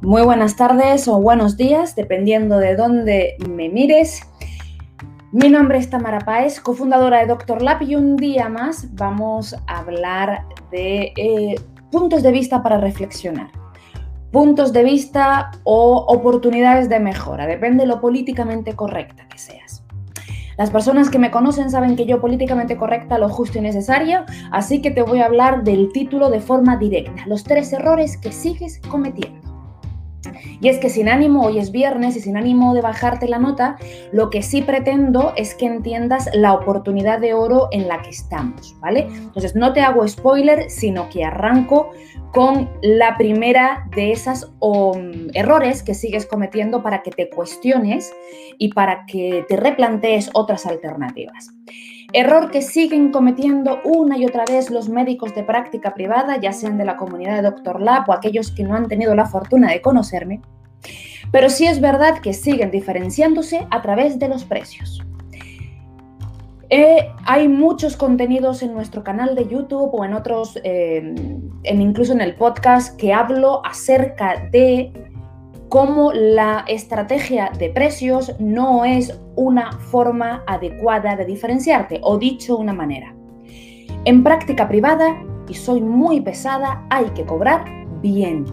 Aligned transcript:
Muy 0.00 0.22
buenas 0.22 0.54
tardes 0.54 1.08
o 1.08 1.20
buenos 1.20 1.56
días, 1.56 1.96
dependiendo 1.96 2.58
de 2.58 2.76
dónde 2.76 3.36
me 3.48 3.68
mires. 3.68 4.22
Mi 5.32 5.48
nombre 5.48 5.78
es 5.78 5.90
Tamara 5.90 6.20
Paez, 6.20 6.60
cofundadora 6.60 7.18
de 7.18 7.26
Doctor 7.26 7.60
Lab 7.62 7.82
y 7.82 7.96
un 7.96 8.14
día 8.14 8.48
más 8.48 8.94
vamos 8.94 9.56
a 9.66 9.78
hablar 9.80 10.44
de 10.70 11.12
eh, 11.16 11.56
puntos 11.90 12.22
de 12.22 12.30
vista 12.30 12.62
para 12.62 12.78
reflexionar. 12.78 13.50
Puntos 14.30 14.72
de 14.72 14.84
vista 14.84 15.50
o 15.64 16.04
oportunidades 16.06 16.88
de 16.88 17.00
mejora, 17.00 17.48
depende 17.48 17.82
de 17.82 17.88
lo 17.88 18.00
políticamente 18.00 18.76
correcta 18.76 19.26
que 19.26 19.38
seas. 19.38 19.82
Las 20.56 20.70
personas 20.70 21.10
que 21.10 21.18
me 21.18 21.32
conocen 21.32 21.70
saben 21.70 21.96
que 21.96 22.06
yo 22.06 22.20
políticamente 22.20 22.76
correcta 22.76 23.18
lo 23.18 23.28
justo 23.28 23.58
y 23.58 23.62
necesario, 23.62 24.24
así 24.52 24.80
que 24.80 24.92
te 24.92 25.02
voy 25.02 25.22
a 25.22 25.26
hablar 25.26 25.64
del 25.64 25.90
título 25.92 26.30
de 26.30 26.38
forma 26.38 26.76
directa, 26.76 27.26
los 27.26 27.42
tres 27.42 27.72
errores 27.72 28.16
que 28.16 28.30
sigues 28.30 28.80
cometiendo. 28.88 29.47
Y 30.60 30.68
es 30.68 30.78
que 30.78 30.90
sin 30.90 31.08
ánimo, 31.08 31.42
hoy 31.42 31.58
es 31.58 31.70
viernes 31.70 32.16
y 32.16 32.20
sin 32.20 32.36
ánimo 32.36 32.74
de 32.74 32.80
bajarte 32.80 33.28
la 33.28 33.38
nota, 33.38 33.76
lo 34.12 34.30
que 34.30 34.42
sí 34.42 34.62
pretendo 34.62 35.32
es 35.36 35.54
que 35.54 35.66
entiendas 35.66 36.28
la 36.34 36.54
oportunidad 36.54 37.20
de 37.20 37.34
oro 37.34 37.68
en 37.70 37.88
la 37.88 38.02
que 38.02 38.10
estamos, 38.10 38.76
¿vale? 38.80 39.06
Entonces 39.10 39.54
no 39.54 39.72
te 39.72 39.80
hago 39.80 40.06
spoiler, 40.06 40.70
sino 40.70 41.08
que 41.08 41.24
arranco 41.24 41.90
con 42.32 42.68
la 42.82 43.16
primera 43.16 43.88
de 43.94 44.12
esas 44.12 44.50
um, 44.60 45.28
errores 45.34 45.82
que 45.82 45.94
sigues 45.94 46.26
cometiendo 46.26 46.82
para 46.82 47.02
que 47.02 47.10
te 47.10 47.30
cuestiones 47.30 48.12
y 48.58 48.72
para 48.72 49.06
que 49.06 49.44
te 49.48 49.56
replantees 49.56 50.30
otras 50.34 50.66
alternativas. 50.66 51.50
Error 52.14 52.50
que 52.50 52.62
siguen 52.62 53.12
cometiendo 53.12 53.80
una 53.84 54.16
y 54.16 54.24
otra 54.24 54.44
vez 54.46 54.70
los 54.70 54.88
médicos 54.88 55.34
de 55.34 55.42
práctica 55.42 55.92
privada, 55.92 56.38
ya 56.38 56.52
sean 56.52 56.78
de 56.78 56.86
la 56.86 56.96
comunidad 56.96 57.36
de 57.36 57.42
Doctor 57.42 57.82
Lab 57.82 58.08
o 58.08 58.14
aquellos 58.14 58.50
que 58.50 58.64
no 58.64 58.74
han 58.74 58.88
tenido 58.88 59.14
la 59.14 59.26
fortuna 59.26 59.70
de 59.70 59.82
conocerme. 59.82 60.40
Pero 61.30 61.50
sí 61.50 61.66
es 61.66 61.82
verdad 61.82 62.20
que 62.20 62.32
siguen 62.32 62.70
diferenciándose 62.70 63.66
a 63.70 63.82
través 63.82 64.18
de 64.18 64.28
los 64.28 64.44
precios. 64.44 65.02
Eh, 66.70 67.10
hay 67.24 67.48
muchos 67.48 67.96
contenidos 67.96 68.62
en 68.62 68.72
nuestro 68.72 69.04
canal 69.04 69.34
de 69.34 69.46
YouTube 69.46 69.90
o 69.92 70.04
en 70.04 70.14
otros, 70.14 70.58
eh, 70.64 71.14
incluso 71.64 72.12
en 72.12 72.22
el 72.22 72.36
podcast, 72.36 72.98
que 72.98 73.12
hablo 73.12 73.60
acerca 73.66 74.48
de 74.50 74.92
cómo 75.68 76.12
la 76.12 76.64
estrategia 76.66 77.50
de 77.58 77.68
precios 77.70 78.34
no 78.38 78.84
es 78.84 79.18
una 79.36 79.72
forma 79.72 80.42
adecuada 80.46 81.16
de 81.16 81.24
diferenciarte, 81.24 82.00
o 82.02 82.18
dicho 82.18 82.56
una 82.56 82.72
manera. 82.72 83.14
En 84.04 84.22
práctica 84.22 84.68
privada, 84.68 85.16
y 85.48 85.54
soy 85.54 85.80
muy 85.80 86.20
pesada, 86.20 86.86
hay 86.90 87.06
que 87.06 87.24
cobrar 87.24 87.64
bien. 88.00 88.44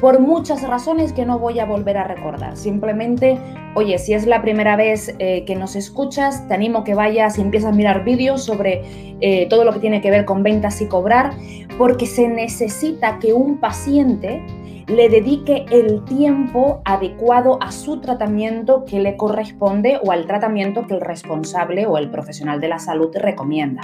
Por 0.00 0.18
muchas 0.18 0.62
razones 0.66 1.12
que 1.12 1.24
no 1.24 1.38
voy 1.38 1.60
a 1.60 1.64
volver 1.64 1.96
a 1.96 2.04
recordar. 2.04 2.56
Simplemente, 2.56 3.38
oye, 3.76 3.98
si 3.98 4.14
es 4.14 4.26
la 4.26 4.42
primera 4.42 4.74
vez 4.74 5.14
eh, 5.20 5.44
que 5.44 5.54
nos 5.54 5.76
escuchas, 5.76 6.48
te 6.48 6.54
animo 6.54 6.82
que 6.82 6.94
vayas 6.94 7.38
y 7.38 7.40
empieces 7.40 7.68
a 7.68 7.72
mirar 7.72 8.02
vídeos 8.02 8.42
sobre 8.42 8.82
eh, 9.20 9.46
todo 9.48 9.64
lo 9.64 9.72
que 9.72 9.78
tiene 9.78 10.00
que 10.00 10.10
ver 10.10 10.24
con 10.24 10.42
ventas 10.42 10.80
y 10.80 10.86
cobrar, 10.86 11.34
porque 11.78 12.06
se 12.06 12.26
necesita 12.26 13.20
que 13.20 13.32
un 13.32 13.58
paciente 13.58 14.42
le 14.86 15.08
dedique 15.08 15.66
el 15.70 16.04
tiempo 16.04 16.82
adecuado 16.84 17.58
a 17.60 17.72
su 17.72 18.00
tratamiento 18.00 18.84
que 18.84 19.00
le 19.00 19.16
corresponde 19.16 19.98
o 20.02 20.12
al 20.12 20.26
tratamiento 20.26 20.86
que 20.86 20.94
el 20.94 21.00
responsable 21.00 21.86
o 21.86 21.98
el 21.98 22.10
profesional 22.10 22.60
de 22.60 22.68
la 22.68 22.78
salud 22.78 23.10
recomienda. 23.14 23.82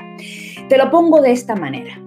Te 0.69 0.77
lo 0.77 0.91
pongo 0.91 1.21
de 1.21 1.33
esta 1.33 1.57
manera. 1.57 2.01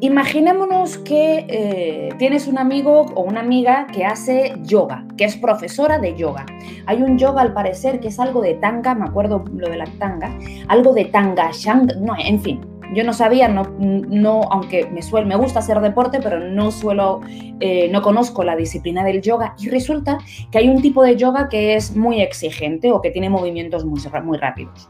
Imaginémonos 0.00 0.98
que 0.98 1.46
eh, 1.48 2.10
tienes 2.18 2.46
un 2.46 2.58
amigo 2.58 3.06
o 3.14 3.22
una 3.22 3.40
amiga 3.40 3.86
que 3.86 4.04
hace 4.04 4.52
yoga, 4.62 5.06
que 5.16 5.24
es 5.24 5.36
profesora 5.36 5.98
de 5.98 6.14
yoga. 6.14 6.44
Hay 6.84 7.02
un 7.02 7.16
yoga 7.16 7.40
al 7.40 7.54
parecer 7.54 8.00
que 8.00 8.08
es 8.08 8.20
algo 8.20 8.42
de 8.42 8.52
tanga, 8.54 8.94
me 8.94 9.06
acuerdo 9.06 9.44
lo 9.54 9.66
de 9.68 9.78
la 9.78 9.86
tanga, 9.98 10.36
algo 10.68 10.92
de 10.92 11.06
tanga, 11.06 11.50
shang, 11.52 11.86
no, 12.02 12.14
en 12.18 12.38
fin, 12.38 12.60
yo 12.92 13.04
no 13.04 13.12
sabía, 13.12 13.48
no, 13.48 13.64
no 13.78 14.42
aunque 14.50 14.86
me, 14.86 15.02
suel, 15.02 15.26
me 15.26 15.36
gusta 15.36 15.60
hacer 15.60 15.80
deporte, 15.80 16.20
pero 16.22 16.40
no 16.40 16.70
suelo, 16.70 17.20
eh, 17.60 17.88
no 17.90 18.02
conozco 18.02 18.44
la 18.44 18.56
disciplina 18.56 19.04
del 19.04 19.22
yoga 19.22 19.54
y 19.58 19.68
resulta 19.68 20.18
que 20.50 20.58
hay 20.58 20.68
un 20.68 20.82
tipo 20.82 21.02
de 21.02 21.16
yoga 21.16 21.48
que 21.48 21.74
es 21.74 21.96
muy 21.96 22.20
exigente 22.20 22.92
o 22.92 23.00
que 23.00 23.10
tiene 23.10 23.30
movimientos 23.30 23.84
muy, 23.84 24.00
muy 24.24 24.38
rápidos. 24.38 24.88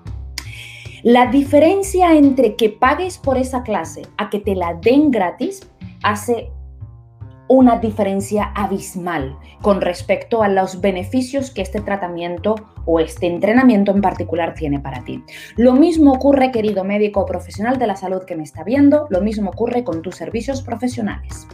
La 1.03 1.27
diferencia 1.27 2.15
entre 2.15 2.56
que 2.56 2.71
pagues 2.71 3.19
por 3.19 3.37
esa 3.37 3.62
clase 3.62 4.03
a 4.16 4.31
que 4.31 4.38
te 4.38 4.54
la 4.54 4.72
den 4.72 5.10
gratis 5.10 5.71
hace 6.03 6.50
una 7.49 7.78
diferencia 7.78 8.53
abismal 8.55 9.37
con 9.60 9.81
respecto 9.81 10.43
a 10.43 10.49
los 10.49 10.81
beneficios 10.81 11.50
que 11.50 11.62
este 11.62 11.81
tratamiento 11.81 12.55
o 12.87 13.00
este 13.00 13.27
entrenamiento 13.27 13.93
en 13.93 14.00
particular 14.00 14.55
tiene 14.55 14.81
para 14.81 15.05
ti. 15.05 15.22
Lo 15.56 15.75
mismo 15.75 16.12
ocurre, 16.12 16.50
querido 16.50 16.84
médico 16.84 17.21
o 17.21 17.27
profesional 17.27 17.78
de 17.78 17.87
la 17.87 17.97
salud 17.97 18.25
que 18.25 18.37
me 18.37 18.43
está 18.43 18.65
viendo, 18.65 19.06
lo 19.10 19.21
mismo 19.21 19.50
ocurre 19.50 19.84
con 19.84 20.03
tus 20.03 20.16
servicios 20.16 20.62
profesionales. 20.62 21.47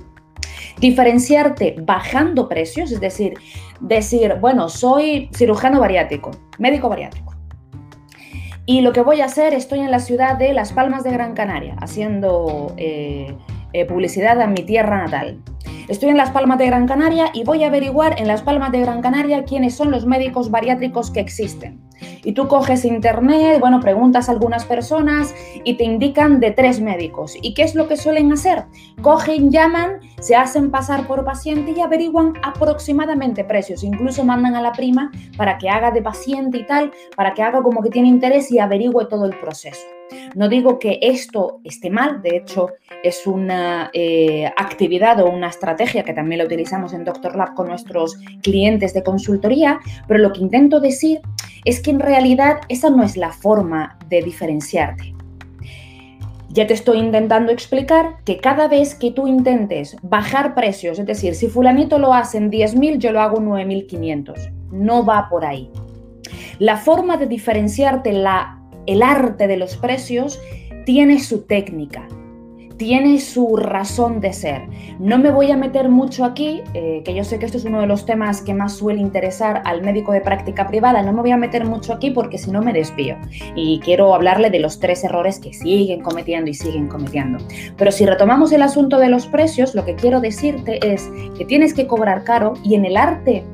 Diferenciarte 0.80 1.76
bajando 1.82 2.48
precios, 2.48 2.92
es 2.92 3.00
decir, 3.00 3.34
decir, 3.80 4.36
bueno, 4.40 4.68
soy 4.68 5.28
cirujano 5.34 5.80
bariátrico, 5.80 6.30
médico 6.58 6.88
bariátrico. 6.88 7.34
Y 8.66 8.82
lo 8.82 8.92
que 8.92 9.00
voy 9.00 9.20
a 9.20 9.24
hacer, 9.24 9.52
estoy 9.52 9.80
en 9.80 9.90
la 9.90 9.98
ciudad 9.98 10.36
de 10.38 10.52
Las 10.52 10.72
Palmas 10.72 11.02
de 11.02 11.10
Gran 11.10 11.34
Canaria, 11.34 11.74
haciendo 11.80 12.72
eh, 12.76 13.34
eh, 13.72 13.84
publicidad 13.84 14.40
a 14.40 14.46
mi 14.46 14.62
tierra 14.62 14.98
natal. 14.98 15.40
Estoy 15.90 16.10
en 16.10 16.16
Las 16.16 16.30
Palmas 16.30 16.58
de 16.58 16.66
Gran 16.66 16.86
Canaria 16.86 17.32
y 17.34 17.42
voy 17.42 17.64
a 17.64 17.66
averiguar 17.66 18.14
en 18.20 18.28
Las 18.28 18.42
Palmas 18.42 18.70
de 18.70 18.78
Gran 18.78 19.02
Canaria 19.02 19.42
quiénes 19.42 19.74
son 19.74 19.90
los 19.90 20.06
médicos 20.06 20.48
bariátricos 20.48 21.10
que 21.10 21.18
existen. 21.18 21.80
Y 22.22 22.30
tú 22.32 22.46
coges 22.46 22.84
internet, 22.84 23.58
bueno, 23.58 23.80
preguntas 23.80 24.28
a 24.28 24.32
algunas 24.32 24.64
personas 24.64 25.34
y 25.64 25.74
te 25.74 25.82
indican 25.82 26.38
de 26.38 26.52
tres 26.52 26.80
médicos. 26.80 27.34
¿Y 27.42 27.54
qué 27.54 27.64
es 27.64 27.74
lo 27.74 27.88
que 27.88 27.96
suelen 27.96 28.32
hacer? 28.32 28.66
Cogen, 29.02 29.50
llaman, 29.50 29.98
se 30.20 30.36
hacen 30.36 30.70
pasar 30.70 31.08
por 31.08 31.24
paciente 31.24 31.74
y 31.76 31.80
averiguan 31.80 32.34
aproximadamente 32.44 33.42
precios. 33.42 33.82
Incluso 33.82 34.24
mandan 34.24 34.54
a 34.54 34.62
la 34.62 34.70
prima 34.70 35.10
para 35.36 35.58
que 35.58 35.70
haga 35.70 35.90
de 35.90 36.02
paciente 36.02 36.58
y 36.58 36.66
tal, 36.68 36.92
para 37.16 37.34
que 37.34 37.42
haga 37.42 37.64
como 37.64 37.82
que 37.82 37.90
tiene 37.90 38.06
interés 38.06 38.52
y 38.52 38.60
averigüe 38.60 39.06
todo 39.06 39.26
el 39.26 39.36
proceso. 39.40 39.99
No 40.34 40.48
digo 40.48 40.78
que 40.78 40.98
esto 41.02 41.60
esté 41.64 41.90
mal, 41.90 42.22
de 42.22 42.36
hecho 42.36 42.70
es 43.02 43.26
una 43.26 43.90
eh, 43.92 44.46
actividad 44.56 45.20
o 45.20 45.30
una 45.30 45.48
estrategia 45.48 46.02
que 46.02 46.12
también 46.12 46.38
la 46.38 46.44
utilizamos 46.44 46.92
en 46.92 47.04
Doctor 47.04 47.36
Lab 47.36 47.54
con 47.54 47.68
nuestros 47.68 48.16
clientes 48.42 48.94
de 48.94 49.02
consultoría, 49.02 49.80
pero 50.06 50.20
lo 50.20 50.32
que 50.32 50.40
intento 50.40 50.80
decir 50.80 51.20
es 51.64 51.80
que 51.80 51.90
en 51.90 52.00
realidad 52.00 52.60
esa 52.68 52.90
no 52.90 53.02
es 53.02 53.16
la 53.16 53.32
forma 53.32 53.98
de 54.08 54.22
diferenciarte. 54.22 55.14
Ya 56.52 56.66
te 56.66 56.74
estoy 56.74 56.98
intentando 56.98 57.52
explicar 57.52 58.16
que 58.24 58.38
cada 58.38 58.66
vez 58.66 58.96
que 58.96 59.12
tú 59.12 59.28
intentes 59.28 59.96
bajar 60.02 60.54
precios, 60.56 60.98
es 60.98 61.06
decir, 61.06 61.36
si 61.36 61.46
fulanito 61.46 61.98
lo 62.00 62.12
hace 62.12 62.38
en 62.38 62.50
10.000, 62.50 62.98
yo 62.98 63.12
lo 63.12 63.20
hago 63.20 63.38
en 63.38 63.46
9.500. 63.46 64.50
No 64.72 65.04
va 65.04 65.28
por 65.28 65.44
ahí. 65.44 65.70
La 66.58 66.76
forma 66.76 67.16
de 67.16 67.26
diferenciarte 67.26 68.12
la 68.12 68.59
el 68.86 69.02
arte 69.02 69.46
de 69.46 69.56
los 69.56 69.76
precios 69.76 70.40
tiene 70.84 71.20
su 71.20 71.42
técnica, 71.42 72.08
tiene 72.76 73.20
su 73.20 73.56
razón 73.56 74.20
de 74.20 74.32
ser. 74.32 74.62
No 74.98 75.18
me 75.18 75.30
voy 75.30 75.50
a 75.50 75.56
meter 75.58 75.90
mucho 75.90 76.24
aquí, 76.24 76.62
eh, 76.72 77.02
que 77.04 77.14
yo 77.14 77.24
sé 77.24 77.38
que 77.38 77.44
esto 77.44 77.58
es 77.58 77.66
uno 77.66 77.80
de 77.80 77.86
los 77.86 78.06
temas 78.06 78.40
que 78.40 78.54
más 78.54 78.72
suele 78.72 79.02
interesar 79.02 79.60
al 79.66 79.82
médico 79.82 80.12
de 80.12 80.22
práctica 80.22 80.66
privada, 80.66 81.02
no 81.02 81.12
me 81.12 81.20
voy 81.20 81.30
a 81.30 81.36
meter 81.36 81.66
mucho 81.66 81.92
aquí 81.92 82.10
porque 82.10 82.38
si 82.38 82.50
no 82.50 82.62
me 82.62 82.72
desvío. 82.72 83.16
Y 83.54 83.80
quiero 83.80 84.14
hablarle 84.14 84.48
de 84.48 84.60
los 84.60 84.80
tres 84.80 85.04
errores 85.04 85.38
que 85.38 85.52
siguen 85.52 86.00
cometiendo 86.00 86.50
y 86.50 86.54
siguen 86.54 86.88
cometiendo. 86.88 87.38
Pero 87.76 87.92
si 87.92 88.06
retomamos 88.06 88.50
el 88.52 88.62
asunto 88.62 88.98
de 88.98 89.10
los 89.10 89.26
precios, 89.26 89.74
lo 89.74 89.84
que 89.84 89.94
quiero 89.94 90.20
decirte 90.20 90.80
es 90.82 91.10
que 91.36 91.44
tienes 91.44 91.74
que 91.74 91.86
cobrar 91.86 92.24
caro 92.24 92.54
y 92.64 92.76
en 92.76 92.86
el 92.86 92.96
arte 92.96 93.44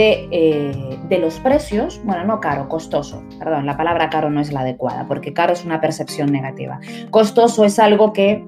eh, 0.00 0.98
de, 1.08 1.18
los 1.18 1.40
precios, 1.40 2.00
bueno, 2.04 2.24
no 2.24 2.40
caro, 2.40 2.68
costoso, 2.68 3.22
perdón, 3.38 3.66
la 3.66 3.76
palabra 3.76 4.08
caro 4.10 4.30
no 4.30 4.40
es 4.40 4.52
la 4.52 4.60
adecuada, 4.60 5.06
porque 5.08 5.32
caro 5.32 5.52
es 5.52 5.64
una 5.64 5.80
percepción 5.80 6.30
negativa. 6.30 6.78
Costoso 7.10 7.64
es 7.64 7.78
algo 7.78 8.12
que, 8.12 8.44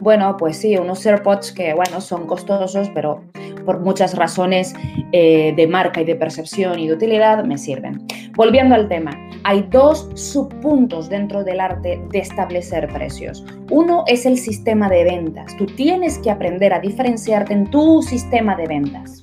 bueno, 0.00 0.36
pues 0.36 0.56
sí, 0.56 0.76
unos 0.76 1.04
AirPods 1.06 1.52
que, 1.52 1.74
bueno, 1.74 2.00
son 2.00 2.26
costosos, 2.26 2.90
pero 2.94 3.22
por 3.64 3.80
muchas 3.80 4.16
razones 4.16 4.74
eh, 5.12 5.52
de 5.56 5.66
marca 5.66 6.00
y 6.00 6.04
de 6.04 6.16
percepción 6.16 6.78
y 6.78 6.88
de 6.88 6.94
utilidad 6.94 7.44
me 7.44 7.58
sirven. 7.58 8.06
Volviendo 8.34 8.74
al 8.74 8.88
tema, 8.88 9.12
hay 9.44 9.66
dos 9.70 10.08
subpuntos 10.14 11.08
dentro 11.08 11.44
del 11.44 11.60
arte 11.60 12.02
de 12.10 12.18
establecer 12.18 12.88
precios. 12.88 13.44
Uno 13.70 14.04
es 14.06 14.26
el 14.26 14.38
sistema 14.38 14.88
de 14.88 15.04
ventas. 15.04 15.56
Tú 15.56 15.66
tienes 15.66 16.18
que 16.18 16.30
aprender 16.30 16.72
a 16.72 16.80
diferenciarte 16.80 17.52
en 17.52 17.70
tu 17.70 18.02
sistema 18.02 18.56
de 18.56 18.66
ventas 18.66 19.22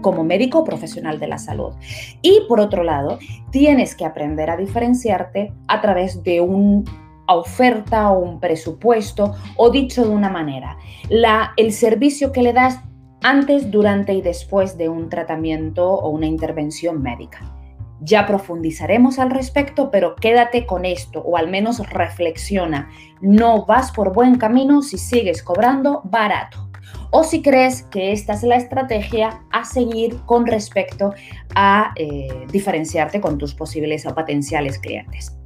como 0.00 0.24
médico 0.24 0.64
profesional 0.64 1.18
de 1.18 1.26
la 1.28 1.38
salud. 1.38 1.74
Y 2.22 2.42
por 2.48 2.60
otro 2.60 2.82
lado, 2.82 3.18
tienes 3.50 3.94
que 3.94 4.04
aprender 4.04 4.50
a 4.50 4.56
diferenciarte 4.56 5.52
a 5.68 5.80
través 5.80 6.22
de 6.22 6.40
una 6.40 6.84
oferta 7.28 8.10
o 8.10 8.20
un 8.20 8.40
presupuesto 8.40 9.34
o 9.56 9.70
dicho 9.70 10.04
de 10.04 10.10
una 10.10 10.28
manera, 10.28 10.78
la, 11.08 11.52
el 11.56 11.72
servicio 11.72 12.32
que 12.32 12.42
le 12.42 12.52
das 12.52 12.80
antes, 13.22 13.70
durante 13.70 14.14
y 14.14 14.22
después 14.22 14.78
de 14.78 14.88
un 14.88 15.08
tratamiento 15.08 15.88
o 15.88 16.10
una 16.10 16.26
intervención 16.26 17.02
médica. 17.02 17.52
Ya 18.00 18.26
profundizaremos 18.26 19.18
al 19.18 19.30
respecto, 19.30 19.90
pero 19.90 20.14
quédate 20.16 20.66
con 20.66 20.84
esto 20.84 21.20
o 21.20 21.36
al 21.36 21.48
menos 21.48 21.78
reflexiona. 21.90 22.90
No 23.20 23.64
vas 23.64 23.90
por 23.90 24.12
buen 24.12 24.36
camino 24.36 24.82
si 24.82 24.98
sigues 24.98 25.42
cobrando 25.42 26.02
barato 26.04 26.65
o 27.10 27.24
si 27.24 27.42
crees 27.42 27.82
que 27.84 28.12
esta 28.12 28.34
es 28.34 28.42
la 28.42 28.56
estrategia 28.56 29.42
a 29.50 29.64
seguir 29.64 30.18
con 30.26 30.46
respecto 30.46 31.14
a 31.54 31.92
eh, 31.96 32.46
diferenciarte 32.50 33.20
con 33.20 33.38
tus 33.38 33.54
posibles 33.54 34.06
o 34.06 34.14
potenciales 34.14 34.78
clientes. 34.78 35.36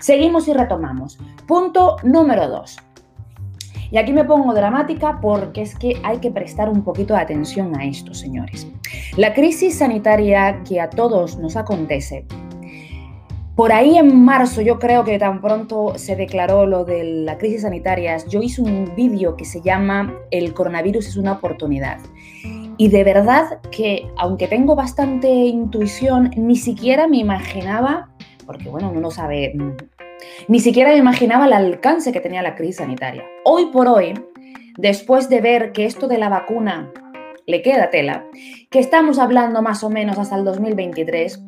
Seguimos 0.00 0.46
y 0.48 0.52
retomamos. 0.52 1.18
Punto 1.46 1.96
número 2.02 2.48
2. 2.48 2.76
Y 3.90 3.96
aquí 3.96 4.12
me 4.12 4.24
pongo 4.24 4.52
dramática 4.52 5.18
porque 5.20 5.62
es 5.62 5.74
que 5.74 6.00
hay 6.04 6.18
que 6.18 6.30
prestar 6.30 6.68
un 6.68 6.84
poquito 6.84 7.14
de 7.14 7.20
atención 7.20 7.74
a 7.78 7.84
esto, 7.84 8.12
señores. 8.12 8.66
La 9.16 9.32
crisis 9.32 9.78
sanitaria 9.78 10.62
que 10.62 10.80
a 10.80 10.90
todos 10.90 11.38
nos 11.38 11.56
acontece 11.56 12.26
por 13.58 13.72
ahí 13.72 13.98
en 13.98 14.24
marzo, 14.24 14.62
yo 14.62 14.78
creo 14.78 15.02
que 15.02 15.18
tan 15.18 15.40
pronto 15.40 15.94
se 15.96 16.14
declaró 16.14 16.64
lo 16.64 16.84
de 16.84 17.02
la 17.02 17.38
crisis 17.38 17.62
sanitaria, 17.62 18.16
yo 18.28 18.40
hice 18.40 18.62
un 18.62 18.94
vídeo 18.94 19.34
que 19.34 19.44
se 19.44 19.60
llama 19.60 20.14
El 20.30 20.54
coronavirus 20.54 21.08
es 21.08 21.16
una 21.16 21.32
oportunidad. 21.32 21.98
Y 22.76 22.86
de 22.86 23.02
verdad 23.02 23.58
que, 23.72 24.06
aunque 24.16 24.46
tengo 24.46 24.76
bastante 24.76 25.26
intuición, 25.28 26.30
ni 26.36 26.54
siquiera 26.54 27.08
me 27.08 27.16
imaginaba, 27.16 28.10
porque 28.46 28.68
bueno, 28.68 28.90
uno 28.92 29.00
no 29.00 29.10
sabe, 29.10 29.52
mm, 29.56 29.72
ni 30.46 30.60
siquiera 30.60 30.90
me 30.90 30.98
imaginaba 30.98 31.46
el 31.46 31.52
alcance 31.52 32.12
que 32.12 32.20
tenía 32.20 32.42
la 32.42 32.54
crisis 32.54 32.76
sanitaria. 32.76 33.24
Hoy 33.44 33.70
por 33.72 33.88
hoy, 33.88 34.14
después 34.76 35.28
de 35.28 35.40
ver 35.40 35.72
que 35.72 35.84
esto 35.84 36.06
de 36.06 36.18
la 36.18 36.28
vacuna 36.28 36.92
le 37.44 37.62
queda 37.62 37.90
tela, 37.90 38.24
que 38.70 38.78
estamos 38.78 39.18
hablando 39.18 39.62
más 39.62 39.82
o 39.82 39.90
menos 39.90 40.16
hasta 40.16 40.36
el 40.36 40.44
2023, 40.44 41.47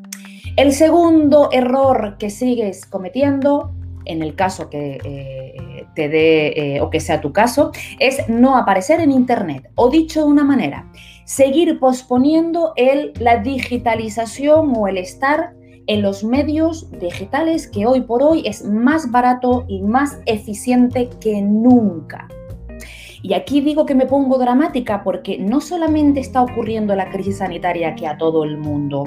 el 0.56 0.72
segundo 0.72 1.48
error 1.52 2.16
que 2.18 2.30
sigues 2.30 2.86
cometiendo, 2.86 3.72
en 4.04 4.22
el 4.22 4.34
caso 4.34 4.68
que 4.68 4.98
eh, 5.04 5.86
te 5.94 6.08
dé 6.08 6.48
eh, 6.56 6.80
o 6.80 6.90
que 6.90 7.00
sea 7.00 7.20
tu 7.20 7.32
caso, 7.32 7.72
es 7.98 8.28
no 8.28 8.56
aparecer 8.56 9.00
en 9.00 9.10
Internet. 9.10 9.70
O 9.74 9.90
dicho 9.90 10.20
de 10.20 10.26
una 10.26 10.44
manera, 10.44 10.90
seguir 11.24 11.78
posponiendo 11.78 12.74
la 13.20 13.38
digitalización 13.38 14.72
o 14.76 14.88
el 14.88 14.98
estar 14.98 15.54
en 15.86 16.02
los 16.02 16.24
medios 16.24 16.90
digitales 16.98 17.68
que 17.68 17.86
hoy 17.86 18.02
por 18.02 18.22
hoy 18.22 18.42
es 18.46 18.64
más 18.64 19.10
barato 19.10 19.64
y 19.68 19.82
más 19.82 20.18
eficiente 20.26 21.08
que 21.20 21.42
nunca. 21.42 22.28
Y 23.22 23.34
aquí 23.34 23.60
digo 23.60 23.84
que 23.86 23.94
me 23.94 24.06
pongo 24.06 24.38
dramática 24.38 25.02
porque 25.02 25.38
no 25.38 25.60
solamente 25.60 26.20
está 26.20 26.42
ocurriendo 26.42 26.94
la 26.94 27.10
crisis 27.10 27.38
sanitaria 27.38 27.94
que 27.94 28.06
a 28.06 28.16
todo 28.16 28.44
el 28.44 28.56
mundo 28.56 29.04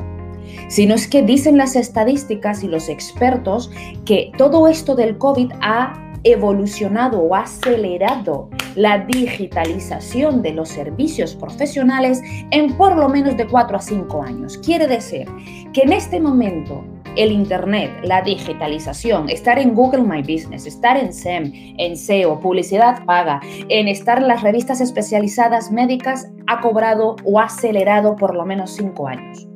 sino 0.68 0.95
es 0.95 1.07
que 1.07 1.22
dicen 1.22 1.57
las 1.57 1.75
estadísticas 1.75 2.63
y 2.63 2.68
los 2.68 2.90
expertos 2.90 3.72
que 4.06 4.31
todo 4.38 4.68
esto 4.68 4.95
del 4.95 5.18
COVID 5.18 5.51
ha 5.62 6.00
evolucionado 6.24 7.19
o 7.19 7.36
acelerado 7.36 8.50
la 8.75 9.00
digitalización 9.00 10.42
de 10.42 10.54
los 10.54 10.69
servicios 10.69 11.36
profesionales 11.36 12.22
en 12.51 12.74
por 12.78 12.98
lo 12.98 13.10
menos 13.10 13.38
de 13.38 13.45
4 13.45 13.78
a 13.78 13.81
5 13.81 14.24
años. 14.24 14.57
Quiere 14.57 14.88
decir 14.88 15.28
que 15.74 15.81
en 15.81 15.94
este 15.94 16.19
momento 16.19 16.84
el 17.16 17.31
Internet, 17.31 17.92
la 18.04 18.22
digitalización, 18.22 19.30
estar 19.30 19.60
en 19.60 19.75
Google 19.75 20.01
My 20.01 20.22
Business, 20.22 20.66
estar 20.66 20.98
en 20.98 21.13
SEM, 21.13 21.51
en 21.78 21.96
SEO, 21.96 22.39
publicidad 22.39 23.06
paga, 23.06 23.39
en 23.69 23.88
estar 23.88 24.18
en 24.18 24.28
las 24.28 24.42
revistas 24.42 24.81
especializadas 24.81 25.72
médicas, 25.72 26.28
ha 26.48 26.60
cobrado 26.62 27.16
o 27.24 27.39
acelerado 27.39 28.16
por 28.16 28.34
lo 28.34 28.46
menos 28.46 28.72
5 28.72 29.07
años. 29.07 29.52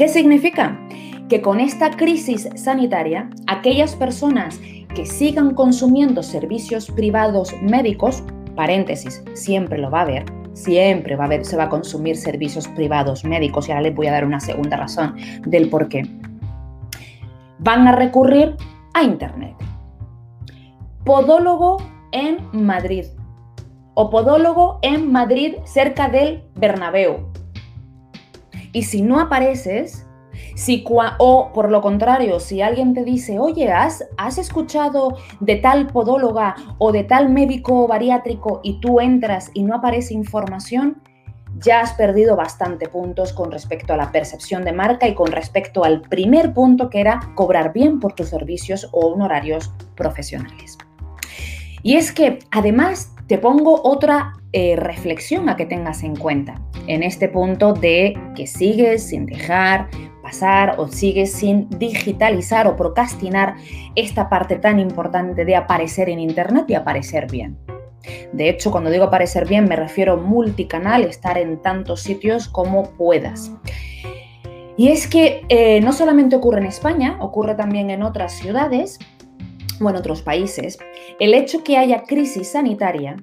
¿Qué 0.00 0.08
significa? 0.08 0.80
Que 1.28 1.42
con 1.42 1.60
esta 1.60 1.90
crisis 1.90 2.48
sanitaria, 2.54 3.28
aquellas 3.46 3.94
personas 3.94 4.58
que 4.94 5.04
sigan 5.04 5.54
consumiendo 5.54 6.22
servicios 6.22 6.90
privados 6.90 7.54
médicos, 7.60 8.24
paréntesis, 8.56 9.22
siempre 9.34 9.76
lo 9.76 9.90
va 9.90 9.98
a 9.98 10.02
haber, 10.04 10.24
siempre 10.54 11.16
va 11.16 11.24
a 11.24 11.26
haber, 11.26 11.44
se 11.44 11.54
va 11.54 11.64
a 11.64 11.68
consumir 11.68 12.16
servicios 12.16 12.66
privados 12.68 13.26
médicos 13.26 13.68
y 13.68 13.72
ahora 13.72 13.82
les 13.82 13.94
voy 13.94 14.06
a 14.06 14.12
dar 14.12 14.24
una 14.24 14.40
segunda 14.40 14.78
razón 14.78 15.16
del 15.44 15.68
por 15.68 15.90
qué. 15.90 16.04
Van 17.58 17.86
a 17.86 17.92
recurrir 17.92 18.56
a 18.94 19.02
Internet. 19.02 19.54
Podólogo 21.04 21.76
en 22.12 22.38
Madrid 22.52 23.04
o 23.92 24.08
podólogo 24.08 24.78
en 24.80 25.12
Madrid 25.12 25.56
cerca 25.66 26.08
del 26.08 26.42
Bernabéu 26.54 27.29
y 28.72 28.82
si 28.84 29.02
no 29.02 29.20
apareces, 29.20 30.06
si 30.54 30.84
o 31.18 31.50
por 31.52 31.70
lo 31.70 31.80
contrario, 31.80 32.40
si 32.40 32.62
alguien 32.62 32.94
te 32.94 33.04
dice, 33.04 33.38
oye, 33.38 33.70
¿has, 33.72 34.04
¿has 34.16 34.38
escuchado 34.38 35.16
de 35.40 35.56
tal 35.56 35.88
podóloga 35.88 36.54
o 36.78 36.92
de 36.92 37.04
tal 37.04 37.30
médico 37.30 37.86
bariátrico 37.86 38.60
y 38.62 38.80
tú 38.80 39.00
entras 39.00 39.50
y 39.54 39.62
no 39.62 39.74
aparece 39.74 40.14
información, 40.14 41.02
ya 41.58 41.80
has 41.80 41.92
perdido 41.94 42.36
bastante 42.36 42.88
puntos 42.88 43.32
con 43.32 43.50
respecto 43.50 43.92
a 43.92 43.96
la 43.96 44.12
percepción 44.12 44.64
de 44.64 44.72
marca 44.72 45.08
y 45.08 45.14
con 45.14 45.32
respecto 45.32 45.84
al 45.84 46.02
primer 46.02 46.54
punto 46.54 46.88
que 46.90 47.00
era 47.00 47.32
cobrar 47.34 47.72
bien 47.72 47.98
por 47.98 48.12
tus 48.14 48.28
servicios 48.28 48.88
o 48.92 49.08
honorarios 49.08 49.72
profesionales. 49.96 50.78
Y 51.82 51.96
es 51.96 52.12
que 52.12 52.40
además 52.50 53.14
te 53.26 53.38
pongo 53.38 53.80
otra 53.84 54.34
eh, 54.52 54.74
reflexión 54.76 55.48
a 55.48 55.56
que 55.56 55.66
tengas 55.66 56.02
en 56.02 56.16
cuenta 56.16 56.60
en 56.88 57.02
este 57.02 57.28
punto 57.28 57.72
de 57.72 58.18
que 58.34 58.46
sigues 58.46 59.08
sin 59.08 59.26
dejar 59.26 59.88
pasar 60.22 60.74
o 60.78 60.88
sigues 60.88 61.32
sin 61.32 61.68
digitalizar 61.78 62.66
o 62.66 62.76
procrastinar 62.76 63.54
esta 63.94 64.28
parte 64.28 64.56
tan 64.56 64.80
importante 64.80 65.44
de 65.44 65.56
aparecer 65.56 66.08
en 66.08 66.18
Internet 66.18 66.64
y 66.68 66.74
aparecer 66.74 67.30
bien. 67.30 67.56
De 68.32 68.48
hecho, 68.48 68.70
cuando 68.70 68.90
digo 68.90 69.04
aparecer 69.04 69.46
bien 69.46 69.68
me 69.68 69.76
refiero 69.76 70.16
multicanal, 70.16 71.04
estar 71.04 71.38
en 71.38 71.60
tantos 71.62 72.02
sitios 72.02 72.48
como 72.48 72.90
puedas. 72.94 73.52
Y 74.76 74.88
es 74.88 75.06
que 75.06 75.44
eh, 75.48 75.80
no 75.82 75.92
solamente 75.92 76.36
ocurre 76.36 76.60
en 76.60 76.66
España, 76.66 77.16
ocurre 77.20 77.54
también 77.54 77.90
en 77.90 78.02
otras 78.02 78.32
ciudades 78.32 78.98
o 79.80 79.90
en 79.90 79.96
otros 79.96 80.22
países. 80.22 80.78
El 81.18 81.34
hecho 81.34 81.64
que 81.64 81.78
haya 81.78 82.02
crisis 82.02 82.52
sanitaria 82.52 83.16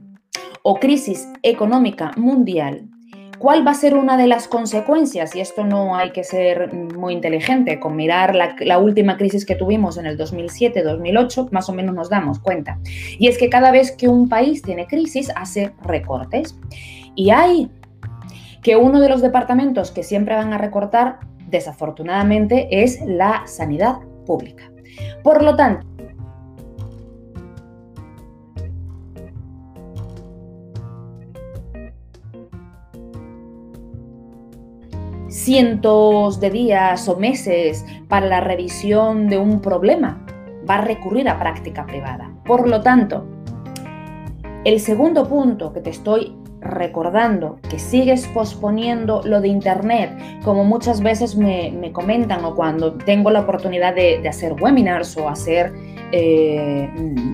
o 0.63 0.79
crisis 0.79 1.27
económica 1.43 2.11
mundial, 2.17 2.89
¿cuál 3.37 3.65
va 3.65 3.71
a 3.71 3.75
ser 3.75 3.95
una 3.95 4.17
de 4.17 4.27
las 4.27 4.47
consecuencias? 4.47 5.35
Y 5.35 5.39
esto 5.39 5.63
no 5.63 5.95
hay 5.95 6.11
que 6.11 6.23
ser 6.23 6.73
muy 6.73 7.13
inteligente, 7.13 7.79
con 7.79 7.95
mirar 7.95 8.35
la, 8.35 8.77
última 8.79 9.17
crisis 9.17 9.45
que 9.45 9.55
tuvimos 9.55 9.97
en 9.97 10.05
el 10.05 10.17
2007-2008, 10.17 11.51
más 11.51 11.69
o 11.69 11.73
menos 11.73 11.95
nos 11.95 12.09
damos 12.09 12.39
cuenta. 12.39 12.79
Y 13.17 13.27
es 13.27 13.37
que 13.37 13.49
cada 13.49 13.71
vez 13.71 13.91
que 13.91 14.07
un 14.07 14.27
país 14.27 14.61
tiene 14.61 14.87
crisis, 14.87 15.31
hace 15.35 15.73
recortes. 15.83 16.57
Y 17.15 17.31
hay 17.31 17.69
que 18.61 18.75
uno 18.75 18.99
de 18.99 19.09
los 19.09 19.21
departamentos 19.21 19.91
que 19.91 20.03
siempre 20.03 20.35
van 20.35 20.53
a 20.53 20.57
recortar, 20.57 21.19
desafortunadamente, 21.47 22.67
es 22.83 22.99
la 23.05 23.43
sanidad 23.45 23.99
pública. 24.25 24.69
Por 25.23 25.43
lo 25.43 25.55
tanto, 25.55 25.87
cientos 35.29 36.39
de 36.39 36.49
días 36.49 37.07
o 37.07 37.17
meses 37.17 37.85
para 38.07 38.27
la 38.27 38.41
revisión 38.41 39.27
de 39.27 39.37
un 39.37 39.61
problema, 39.61 40.25
va 40.69 40.75
a 40.75 40.81
recurrir 40.81 41.29
a 41.29 41.39
práctica 41.39 41.85
privada. 41.85 42.31
Por 42.45 42.67
lo 42.67 42.81
tanto, 42.81 43.25
el 44.63 44.79
segundo 44.79 45.27
punto 45.27 45.73
que 45.73 45.81
te 45.81 45.89
estoy 45.89 46.35
recordando, 46.59 47.59
que 47.69 47.79
sigues 47.79 48.27
posponiendo 48.27 49.21
lo 49.23 49.39
de 49.41 49.47
Internet, 49.47 50.11
como 50.43 50.63
muchas 50.63 51.01
veces 51.01 51.35
me, 51.35 51.91
comentan 51.93 52.43
o 52.43 52.55
cuando 52.55 52.93
tengo 52.93 53.29
la 53.29 53.41
oportunidad 53.41 53.95
de, 53.95 54.27
hacer 54.27 54.53
webinars 54.53 55.15
o 55.17 55.29
hacer 55.29 55.71
eh, 56.11 56.89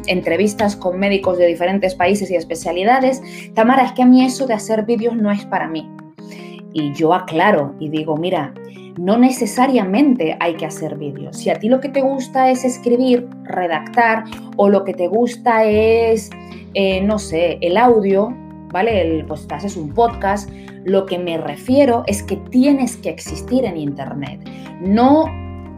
entrevistas 0.08 0.76
con 0.76 1.00
médicos 1.00 1.38
de 1.38 1.48
diferentes 1.48 1.96
países 1.96 2.30
y 2.30 2.36
especialidades, 2.36 3.22
Tamara, 3.54 3.86
es 3.86 3.94
que 3.94 4.04
a 4.04 4.06
mí 4.06 4.24
eso 4.24 4.46
de 4.46 4.54
hacer 4.54 4.86
vídeos 4.86 5.16
no 5.16 5.32
es 5.32 5.46
para 5.46 5.68
mí 5.68 5.90
y 6.74 6.94
yo 6.94 7.14
aclaro 7.14 7.76
y 7.80 7.90
digo, 7.90 8.18
mira, 8.18 8.54
no 8.98 9.18
necesariamente 9.18 10.38
hay 10.40 10.56
que 10.56 10.66
hacer 10.66 10.98
vídeos. 10.98 11.38
Si 11.38 11.50
a 11.50 11.60
ti 11.60 11.70
lo 11.70 11.80
que 11.80 11.90
te 11.90 12.02
gusta 12.02 12.50
es 12.50 12.64
escribir, 12.64 13.28
redactar 13.44 14.24
o 14.58 14.70
lo 14.70 14.84
que 14.84 14.94
te 14.94 15.08
gusta 15.08 15.66
es, 15.66 16.30
eh, 16.74 17.02
no 17.02 17.20
sé, 17.20 17.58
el 17.62 17.78
audio, 17.78 18.36
¿vale? 18.72 19.02
El, 19.02 19.26
pues 19.26 19.48
haces 19.50 19.78
un 19.78 19.94
podcast, 19.94 20.50
lo 20.84 21.06
que 21.06 21.18
me 21.18 21.38
refiero 21.38 22.04
es 22.08 22.24
que 22.24 22.38
tienes 22.38 22.98
que 22.98 23.10
existir 23.10 23.66
en 23.66 23.78
Internet. 23.78 24.42
No 24.82 25.26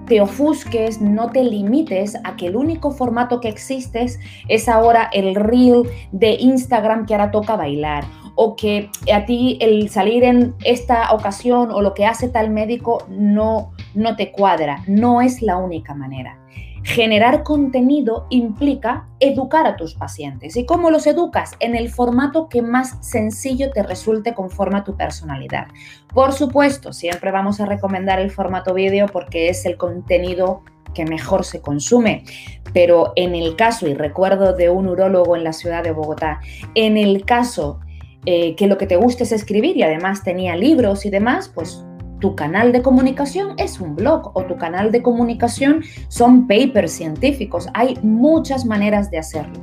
te 0.05 0.21
ofusques, 0.21 1.01
no 1.01 1.31
te 1.31 1.43
limites 1.43 2.15
a 2.23 2.35
que 2.35 2.47
el 2.47 2.55
único 2.55 2.91
formato 2.91 3.39
que 3.39 3.49
existe 3.49 4.05
es 4.47 4.69
ahora 4.69 5.09
el 5.13 5.35
reel 5.35 5.83
de 6.11 6.35
Instagram 6.39 7.05
que 7.05 7.13
ahora 7.13 7.31
toca 7.31 7.55
bailar 7.55 8.05
o 8.35 8.55
que 8.55 8.89
a 9.13 9.25
ti 9.25 9.57
el 9.61 9.89
salir 9.89 10.23
en 10.23 10.55
esta 10.63 11.13
ocasión 11.13 11.71
o 11.71 11.81
lo 11.81 11.93
que 11.93 12.05
hace 12.05 12.27
tal 12.27 12.49
médico 12.49 13.05
no, 13.09 13.71
no 13.93 14.15
te 14.15 14.31
cuadra. 14.31 14.83
No 14.87 15.21
es 15.21 15.41
la 15.41 15.57
única 15.57 15.93
manera. 15.93 16.37
Generar 16.85 17.41
contenido 17.41 18.27
implica 18.29 19.07
educar 19.19 19.65
a 19.65 19.75
tus 19.75 19.95
pacientes. 19.95 20.55
¿Y 20.55 20.67
cómo 20.67 20.91
los 20.91 21.07
educas? 21.07 21.53
En 21.59 21.75
el 21.75 21.89
formato 21.89 22.47
que 22.47 22.61
más 22.61 22.97
sencillo 23.01 23.71
te 23.71 23.81
resulte 23.81 24.35
conforme 24.35 24.77
a 24.77 24.83
tu 24.83 24.95
personalidad. 24.95 25.65
Por 26.13 26.31
supuesto, 26.31 26.93
siempre 26.93 27.31
vamos 27.31 27.59
a 27.59 27.65
recomendar 27.65 28.19
el 28.19 28.29
formato 28.29 28.75
vídeo 28.75 29.07
porque 29.07 29.49
es 29.49 29.65
el 29.65 29.77
contenido 29.77 30.61
que 30.93 31.05
mejor 31.05 31.43
se 31.43 31.59
consume. 31.59 32.23
Pero 32.71 33.13
en 33.15 33.33
el 33.33 33.55
caso, 33.55 33.87
y 33.87 33.95
recuerdo 33.95 34.53
de 34.53 34.69
un 34.69 34.87
urólogo 34.87 35.35
en 35.35 35.43
la 35.43 35.53
ciudad 35.53 35.83
de 35.83 35.91
Bogotá, 35.91 36.39
en 36.75 36.97
el 36.97 37.25
caso 37.25 37.79
eh, 38.27 38.55
que 38.55 38.67
lo 38.67 38.77
que 38.77 38.85
te 38.85 38.95
guste 38.95 39.23
es 39.23 39.31
escribir 39.31 39.75
y 39.75 39.81
además 39.81 40.23
tenía 40.23 40.55
libros 40.55 41.07
y 41.07 41.09
demás, 41.09 41.51
pues 41.53 41.83
tu 42.25 42.35
canal 42.35 42.71
de 42.71 42.81
comunicación 42.81 43.53
es 43.57 43.79
un 43.79 43.95
blog 43.95 44.31
o 44.33 44.45
tu 44.45 44.57
canal 44.57 44.91
de 44.91 45.03
comunicación 45.03 45.83
son 46.07 46.47
papers 46.47 46.91
científicos. 46.93 47.67
Hay 47.75 47.99
muchas 48.01 48.65
maneras 48.65 49.11
de 49.11 49.19
hacerlo. 49.19 49.53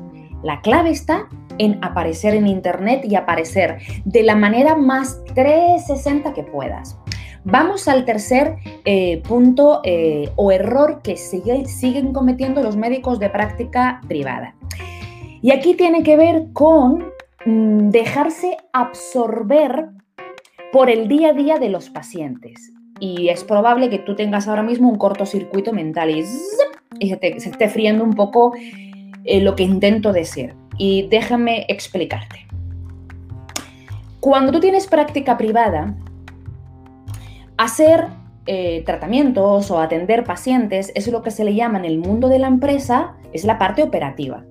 La 0.45 0.61
clave 0.61 0.91
está 0.91 1.27
en 1.59 1.83
aparecer 1.83 2.37
en 2.37 2.47
Internet 2.47 3.05
y 3.05 3.17
aparecer 3.17 3.79
de 4.05 4.23
la 4.23 4.37
manera 4.37 4.77
más 4.77 5.25
360 5.35 6.33
que 6.35 6.45
puedas. 6.45 6.97
Vamos 7.43 7.89
al 7.89 8.05
tercer 8.05 8.59
eh, 8.85 9.21
punto 9.27 9.81
eh, 9.83 10.31
o 10.37 10.53
error 10.53 11.01
que 11.03 11.17
siguen 11.17 12.13
cometiendo 12.13 12.63
los 12.63 12.77
médicos 12.77 13.19
de 13.19 13.29
práctica 13.29 14.03
privada. 14.07 14.55
Y 15.41 15.51
aquí 15.51 15.75
tiene 15.75 16.05
que 16.05 16.17
ver 16.17 16.53
con 16.53 17.07
mm, 17.45 17.89
dejarse 17.89 18.57
absorber 18.73 19.89
por 20.73 20.89
el 20.89 21.07
día 21.07 21.29
a 21.29 21.33
día 21.35 21.59
de 21.59 21.69
los 21.69 21.91
pacientes. 21.91 22.73
Y 22.99 23.29
es 23.29 23.45
probable 23.45 23.91
que 23.91 23.99
tú 23.99 24.17
tengas 24.17 24.49
ahora 24.49 24.63
mismo 24.63 24.89
un 24.89 24.97
cortocircuito 24.97 25.73
mental 25.73 26.11
y, 26.11 26.25
se, 26.25 27.17
te, 27.19 27.37
esté 27.37 27.69
friendo 27.69 28.03
un 28.03 28.15
poco 28.15 28.55
eh, 29.25 29.41
lo 29.41 29.55
que 29.55 29.65
intento 29.65 30.13
decir. 30.13 30.55
Y 30.79 31.09
déjame 31.09 31.67
explicarte. 31.69 32.47
Cuando 34.21 34.53
tú 34.53 34.61
tienes 34.61 34.87
práctica 34.87 35.37
privada, 35.37 35.95
hacer 37.59 38.07
eh, 38.47 38.83
tratamientos 38.87 39.71
o 39.71 39.79
atender 39.79 40.25
pacientes 40.25 40.91
es 40.95 41.07
lo 41.09 41.23
que 41.23 41.31
se 41.31 41.45
le 41.45 41.55
llama 41.55 41.79
en 41.79 41.85
el 41.85 41.99
mundo 41.99 42.29
de 42.29 42.39
la 42.39 42.47
empresa, 42.47 43.15
es 43.33 43.45
la 43.45 43.59
parte 43.59 43.83
operativa. 43.83 44.45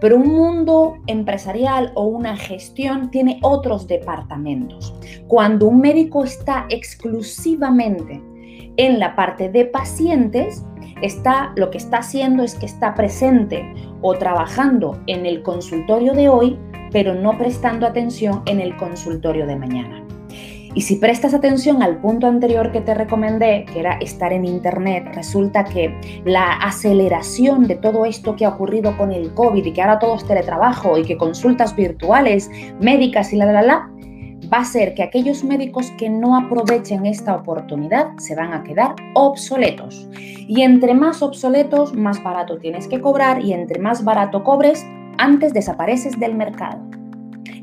Pero 0.00 0.16
un 0.16 0.28
mundo 0.28 0.96
empresarial 1.06 1.92
o 1.94 2.04
una 2.04 2.36
gestión 2.36 3.10
tiene 3.10 3.38
otros 3.42 3.86
departamentos. 3.86 4.94
Cuando 5.26 5.66
un 5.66 5.80
médico 5.80 6.24
está 6.24 6.66
exclusivamente 6.68 8.22
en 8.76 8.98
la 8.98 9.14
parte 9.14 9.48
de 9.48 9.64
pacientes, 9.66 10.64
está, 11.02 11.52
lo 11.56 11.70
que 11.70 11.78
está 11.78 11.98
haciendo 11.98 12.42
es 12.42 12.54
que 12.54 12.66
está 12.66 12.94
presente 12.94 13.64
o 14.00 14.14
trabajando 14.14 15.00
en 15.06 15.26
el 15.26 15.42
consultorio 15.42 16.12
de 16.12 16.28
hoy, 16.28 16.58
pero 16.90 17.14
no 17.14 17.36
prestando 17.38 17.86
atención 17.86 18.42
en 18.46 18.60
el 18.60 18.76
consultorio 18.76 19.46
de 19.46 19.56
mañana. 19.56 20.03
Y 20.74 20.80
si 20.80 20.96
prestas 20.96 21.34
atención 21.34 21.82
al 21.82 21.98
punto 21.98 22.26
anterior 22.26 22.72
que 22.72 22.80
te 22.80 22.94
recomendé, 22.94 23.64
que 23.72 23.78
era 23.78 23.94
estar 23.98 24.32
en 24.32 24.44
Internet, 24.44 25.04
resulta 25.14 25.64
que 25.64 25.94
la 26.24 26.54
aceleración 26.54 27.68
de 27.68 27.76
todo 27.76 28.04
esto 28.04 28.34
que 28.34 28.44
ha 28.44 28.50
ocurrido 28.50 28.96
con 28.96 29.12
el 29.12 29.32
COVID 29.34 29.64
y 29.64 29.72
que 29.72 29.82
ahora 29.82 30.00
todo 30.00 30.16
es 30.16 30.26
teletrabajo 30.26 30.98
y 30.98 31.04
que 31.04 31.16
consultas 31.16 31.76
virtuales, 31.76 32.50
médicas 32.80 33.32
y 33.32 33.36
la, 33.36 33.46
la, 33.46 33.62
la, 33.62 33.90
va 34.52 34.58
a 34.58 34.64
ser 34.64 34.94
que 34.94 35.04
aquellos 35.04 35.44
médicos 35.44 35.92
que 35.92 36.10
no 36.10 36.36
aprovechen 36.36 37.06
esta 37.06 37.36
oportunidad 37.36 38.08
se 38.18 38.34
van 38.34 38.52
a 38.52 38.64
quedar 38.64 38.96
obsoletos. 39.14 40.08
Y 40.16 40.62
entre 40.62 40.94
más 40.94 41.22
obsoletos, 41.22 41.94
más 41.94 42.22
barato 42.22 42.58
tienes 42.58 42.88
que 42.88 43.00
cobrar 43.00 43.44
y 43.44 43.52
entre 43.52 43.78
más 43.78 44.04
barato 44.04 44.42
cobres, 44.42 44.84
antes 45.18 45.52
desapareces 45.54 46.18
del 46.18 46.34
mercado. 46.34 46.93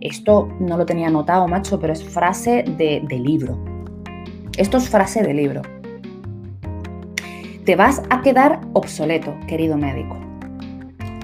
Esto 0.01 0.49
no 0.59 0.77
lo 0.77 0.85
tenía 0.87 1.09
anotado, 1.09 1.47
macho, 1.47 1.79
pero 1.79 1.93
es 1.93 2.03
frase 2.03 2.63
de, 2.63 3.01
libro. 3.19 3.55
Esto 4.57 4.77
es 4.77 4.89
frase 4.89 5.21
de 5.21 5.31
libro. 5.31 5.61
Te 7.65 7.75
vas 7.75 8.01
a 8.09 8.21
quedar 8.23 8.61
obsoleto, 8.73 9.35
querido 9.47 9.77
médico. 9.77 10.17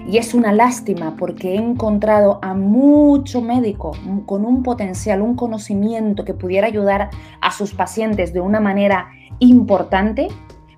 Y 0.08 0.20
es 0.20 0.36
una 0.36 0.54
lástima 0.54 1.16
porque 1.18 1.56
he 1.56 1.58
encontrado 1.58 2.38
a 2.44 2.54
mucho 2.54 3.42
médico 3.42 3.94
con 4.28 4.46
un 4.46 4.62
potencial, 4.62 5.24
un 5.24 5.36
conocimiento 5.36 6.24
que 6.24 6.36
pudiera 6.36 6.68
ayudar 6.68 7.10
a 7.42 7.52
sus 7.52 7.74
pacientes 7.74 8.32
de 8.32 8.42
una 8.42 8.60
manera 8.60 9.10
importante, 9.40 10.28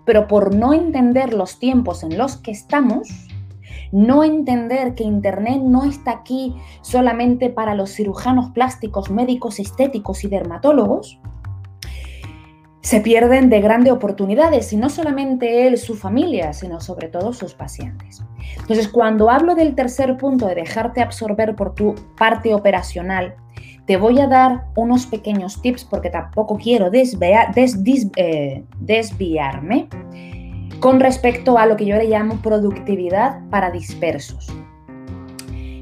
pero 0.06 0.26
por 0.26 0.56
no 0.56 0.74
entender 0.74 1.34
los 1.34 1.60
tiempos 1.60 2.04
en 2.04 2.18
los 2.18 2.38
que 2.38 2.52
estamos, 2.52 3.29
no 3.92 4.24
entender 4.24 4.96
que 4.96 5.04
Internet 5.04 5.62
no 5.64 5.86
está 5.86 6.12
aquí 6.12 6.56
solamente 6.82 7.50
para 7.50 7.76
los 7.76 7.92
cirujanos 7.92 8.52
plásticos, 8.52 9.10
médicos 9.10 9.60
estéticos 9.60 10.24
y 10.24 10.28
dermatólogos, 10.28 11.20
se 12.82 13.02
pierden 13.02 13.50
de 13.50 13.62
grandes 13.62 13.92
oportunidades 13.94 14.72
y 14.74 14.78
no 14.78 14.90
solamente 14.90 15.68
él, 15.68 15.78
su 15.78 15.96
familia, 15.96 16.54
sino 16.54 16.80
sobre 16.80 17.08
todo 17.08 17.34
sus 17.34 17.54
pacientes. 17.54 18.24
Entonces, 18.58 18.88
cuando 18.88 19.30
hablo 19.30 19.54
del 19.54 19.76
tercer 19.76 20.18
punto 20.18 20.48
de 20.48 20.56
dejarte 20.56 21.02
absorber 21.02 21.56
por 21.56 21.76
tu 21.76 21.96
parte 22.18 22.54
operacional, 22.54 23.36
te 23.86 23.98
voy 23.98 24.20
a 24.20 24.28
dar 24.28 24.66
unos 24.76 25.08
pequeños 25.08 25.62
tips 25.62 25.84
porque 25.84 26.10
tampoco 26.10 26.58
quiero 26.58 26.92
eh, 26.92 28.64
desviarme 28.80 29.90
con 30.80 31.00
respecto 31.00 31.58
a 31.58 31.66
lo 31.66 31.76
que 31.76 31.86
yo 31.86 31.96
le 31.98 32.08
llamo 32.08 32.38
productividad 32.42 33.42
para 33.50 33.72
dispersos. 33.72 34.48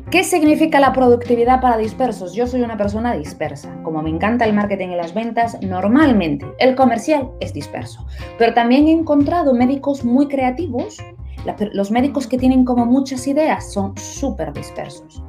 ¿Qué 0.10 0.24
significa 0.24 0.80
la 0.80 0.94
productividad 0.94 1.60
para 1.60 1.76
dispersos? 1.76 2.34
Yo 2.34 2.48
soy 2.48 2.62
una 2.62 2.78
persona 2.78 3.14
dispersa. 3.14 3.76
Como 3.84 4.02
me 4.02 4.10
encanta 4.10 4.46
el 4.46 4.54
marketing 4.54 4.90
y 4.90 4.96
las 4.96 5.14
ventas, 5.14 5.58
normalmente 5.62 6.46
el 6.60 6.76
comercial 6.76 7.30
es 7.42 7.54
disperso. 7.54 8.06
Pero 8.40 8.54
también 8.54 8.88
he 8.88 8.92
encontrado 8.94 9.54
médicos 9.54 10.06
muy 10.06 10.30
creativos. 10.30 10.98
Los 11.74 11.92
médicos 11.92 12.26
que 12.26 12.38
tienen 12.38 12.64
como 12.64 12.86
muchas 12.86 13.28
ideas 13.28 13.74
son 13.74 13.98
súper 13.98 14.54
dispersos. 14.54 15.22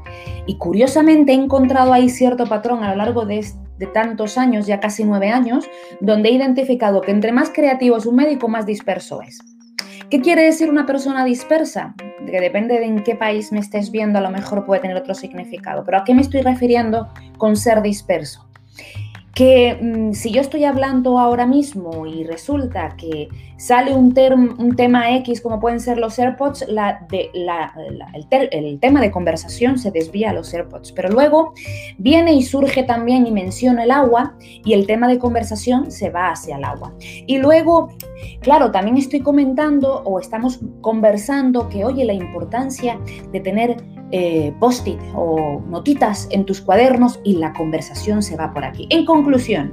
Y 0.47 0.59
curiosamente 0.59 1.33
he 1.33 1.37
encontrado 1.37 1.93
ahí 1.93 2.09
cierto 2.09 2.47
patrón 2.47 2.85
a 2.85 2.91
lo 2.91 2.97
largo 2.97 3.27
de, 3.27 3.45
tantos 3.93 4.39
años, 4.39 4.67
ya 4.69 4.79
casi 4.79 5.05
nueve 5.05 5.31
años, 5.31 5.69
donde 6.01 6.29
he 6.29 6.33
identificado 6.33 7.01
que 7.01 7.11
entre 7.11 7.33
más 7.33 7.51
creativo 7.51 7.97
es 7.97 8.07
un 8.07 8.15
médico, 8.15 8.47
más 8.47 8.65
disperso 8.65 9.23
es. 9.23 9.58
¿Qué 10.11 10.21
quiere 10.21 10.43
decir 10.43 10.71
una 10.71 10.87
persona 10.87 11.25
dispersa? 11.25 11.95
Que 12.27 12.41
depende 12.41 12.79
de 12.79 12.87
en 12.87 13.03
qué 13.03 13.15
país 13.15 13.53
me 13.53 13.59
estés 13.59 13.91
viendo, 13.91 14.19
a 14.19 14.23
lo 14.23 14.31
mejor 14.31 14.65
puede 14.65 14.81
tener 14.81 14.97
otro 14.97 15.15
significado. 15.15 15.85
Pero 15.85 15.99
¿a 15.99 16.05
qué 16.05 16.15
me 16.15 16.23
estoy 16.23 16.41
refiriendo 16.41 17.09
con 17.37 17.57
ser 17.57 17.83
disperso? 17.83 18.49
que 19.39 19.79
mm, 19.81 20.15
si 20.15 20.33
yo 20.33 20.41
estoy 20.41 20.65
hablando 20.65 21.21
ahora 21.21 21.47
mismo 21.47 22.07
y 22.07 22.25
resulta 22.25 22.97
que 22.97 23.29
sale 23.59 23.93
un, 23.93 24.15
tema 24.77 25.17
X 25.17 25.41
como 25.41 25.61
pueden 25.61 25.81
ser 25.81 25.99
los 25.99 26.19
AirPods, 26.19 26.65
el, 28.31 28.79
tema 28.81 29.01
de 29.01 29.11
conversación 29.11 29.79
se 29.79 29.91
desvía 29.91 30.31
a 30.31 30.33
los 30.33 30.55
AirPods, 30.55 30.93
pero 30.93 31.11
luego 31.11 31.53
viene 31.99 32.33
y 32.35 32.43
surge 32.43 32.85
también 32.85 33.27
y 33.27 33.33
menciona 33.33 33.83
el 33.83 33.91
agua 33.91 34.35
y 34.41 34.73
el 34.73 34.87
tema 34.87 35.09
de 35.09 35.19
conversación 35.19 35.91
se 35.91 36.09
va 36.09 36.31
hacia 36.31 36.57
el 36.57 36.65
agua. 36.65 36.95
Y 37.27 37.39
luego, 37.39 37.89
claro, 38.41 38.71
también 38.71 38.97
estoy 38.97 39.21
comentando 39.21 40.03
o 40.05 40.21
estamos 40.21 40.61
conversando 40.81 41.69
que, 41.69 41.85
oye, 41.85 42.05
la 42.05 42.15
importancia 42.15 42.99
de 43.33 43.41
tener 43.41 43.77
eh, 44.13 44.55
post-it 44.61 45.01
o 45.15 45.61
notitas 45.69 46.29
en 46.31 46.47
tus 46.47 46.61
cuadernos 46.61 47.21
y 47.25 47.35
la 47.35 47.53
conversación 47.53 48.23
se 48.23 48.37
va 48.37 48.55
por 48.55 48.65
aquí. 48.65 48.87
En 48.91 49.05
conclusión, 49.05 49.73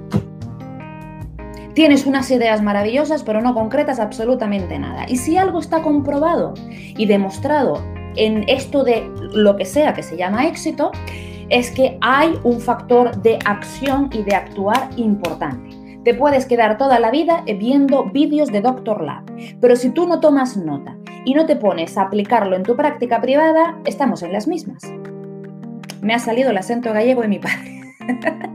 tienes 1.75 2.05
unas 2.05 2.32
ideas 2.32 2.63
maravillosas 2.63 3.22
pero 3.24 3.41
no 3.41 3.53
concretas 3.53 4.00
absolutamente 4.00 4.79
nada. 4.79 5.05
Y 5.08 5.17
si 5.17 5.38
algo 5.38 5.60
está 5.60 5.84
comprobado 5.84 6.55
y 6.70 7.05
demostrado 7.05 7.84
en 8.15 8.46
esto 8.48 8.84
de 8.84 9.08
lo 9.34 9.55
que 9.58 9.65
sea 9.65 9.94
que 9.94 10.01
se 10.01 10.17
llama 10.17 10.48
éxito, 10.48 10.91
es 11.50 11.70
que 11.70 11.98
hay 12.01 12.34
un 12.44 12.60
factor 12.60 13.22
de 13.22 13.38
acción 13.46 14.10
y 14.12 14.24
de 14.24 14.36
actuar 14.36 14.89
importante. 14.96 15.70
Te 16.03 16.13
puedes 16.13 16.46
quedar 16.46 16.77
toda 16.77 17.00
la 17.00 17.12
vida 17.12 17.44
viendo 17.60 18.05
vídeos 18.05 18.51
de 18.51 18.62
Doctor 18.62 19.03
Lab, 19.03 19.24
pero 19.60 19.75
si 19.75 19.89
tú 19.89 20.08
no 20.08 20.20
tomas 20.20 20.55
nota 20.55 20.98
y 21.25 21.34
no 21.34 21.46
te 21.46 21.55
pones 21.55 21.98
a 21.98 22.03
aplicarlo 22.03 22.55
en 22.55 22.63
tu 22.63 22.75
práctica 22.75 23.22
privada, 23.22 23.77
estamos 23.86 24.24
en 24.24 24.32
las 24.32 24.48
mismas. 24.48 24.82
Me 26.01 26.13
ha 26.13 26.20
salido 26.20 26.51
el 26.51 26.58
acento 26.58 26.94
gallego 26.94 27.22
de 27.22 27.27
mi 27.27 27.39
padre. 27.39 27.82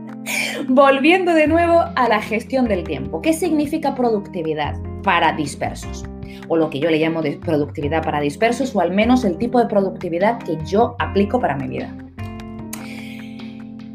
Volviendo 0.67 1.33
de 1.33 1.47
nuevo 1.47 1.83
a 1.95 2.07
la 2.07 2.21
gestión 2.21 2.67
del 2.67 2.83
tiempo. 2.83 3.21
¿Qué 3.21 3.33
significa 3.33 3.95
productividad 3.95 4.75
para 5.03 5.33
dispersos? 5.33 6.05
o 6.47 6.57
lo 6.57 6.69
que 6.69 6.79
yo 6.79 6.89
le 6.89 6.99
llamo 6.99 7.21
de 7.21 7.37
productividad 7.37 8.03
para 8.03 8.19
dispersos, 8.19 8.75
o 8.75 8.81
al 8.81 8.91
menos 8.91 9.23
el 9.23 9.37
tipo 9.37 9.59
de 9.59 9.67
productividad 9.67 10.37
que 10.39 10.57
yo 10.65 10.97
aplico 10.99 11.39
para 11.39 11.55
mi 11.55 11.67
vida. 11.67 11.95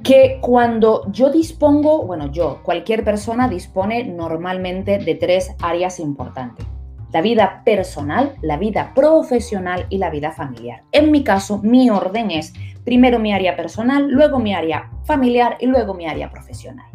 Que 0.02 0.38
cuando 0.40 1.10
yo 1.12 1.30
dispongo, 1.30 2.06
bueno, 2.06 2.32
yo, 2.32 2.62
cualquier 2.62 3.04
persona 3.04 3.46
dispone 3.48 4.04
normalmente 4.04 4.98
de 4.98 5.14
tres 5.16 5.54
áreas 5.60 6.00
importantes 6.00 6.66
la 7.12 7.22
vida 7.22 7.62
personal, 7.64 8.34
la 8.42 8.58
vida 8.58 8.92
profesional 8.94 9.86
y 9.88 9.96
la 9.96 10.10
vida 10.10 10.32
familiar. 10.32 10.82
En 10.92 11.10
mi 11.10 11.24
caso, 11.24 11.60
mi 11.62 11.88
orden 11.88 12.30
es 12.30 12.52
primero 12.86 13.18
mi 13.18 13.34
área 13.34 13.56
personal, 13.56 14.08
luego 14.08 14.38
mi 14.38 14.54
área 14.54 14.88
familiar 15.04 15.58
y 15.60 15.66
luego 15.66 15.92
mi 15.92 16.06
área 16.06 16.30
profesional. 16.30 16.86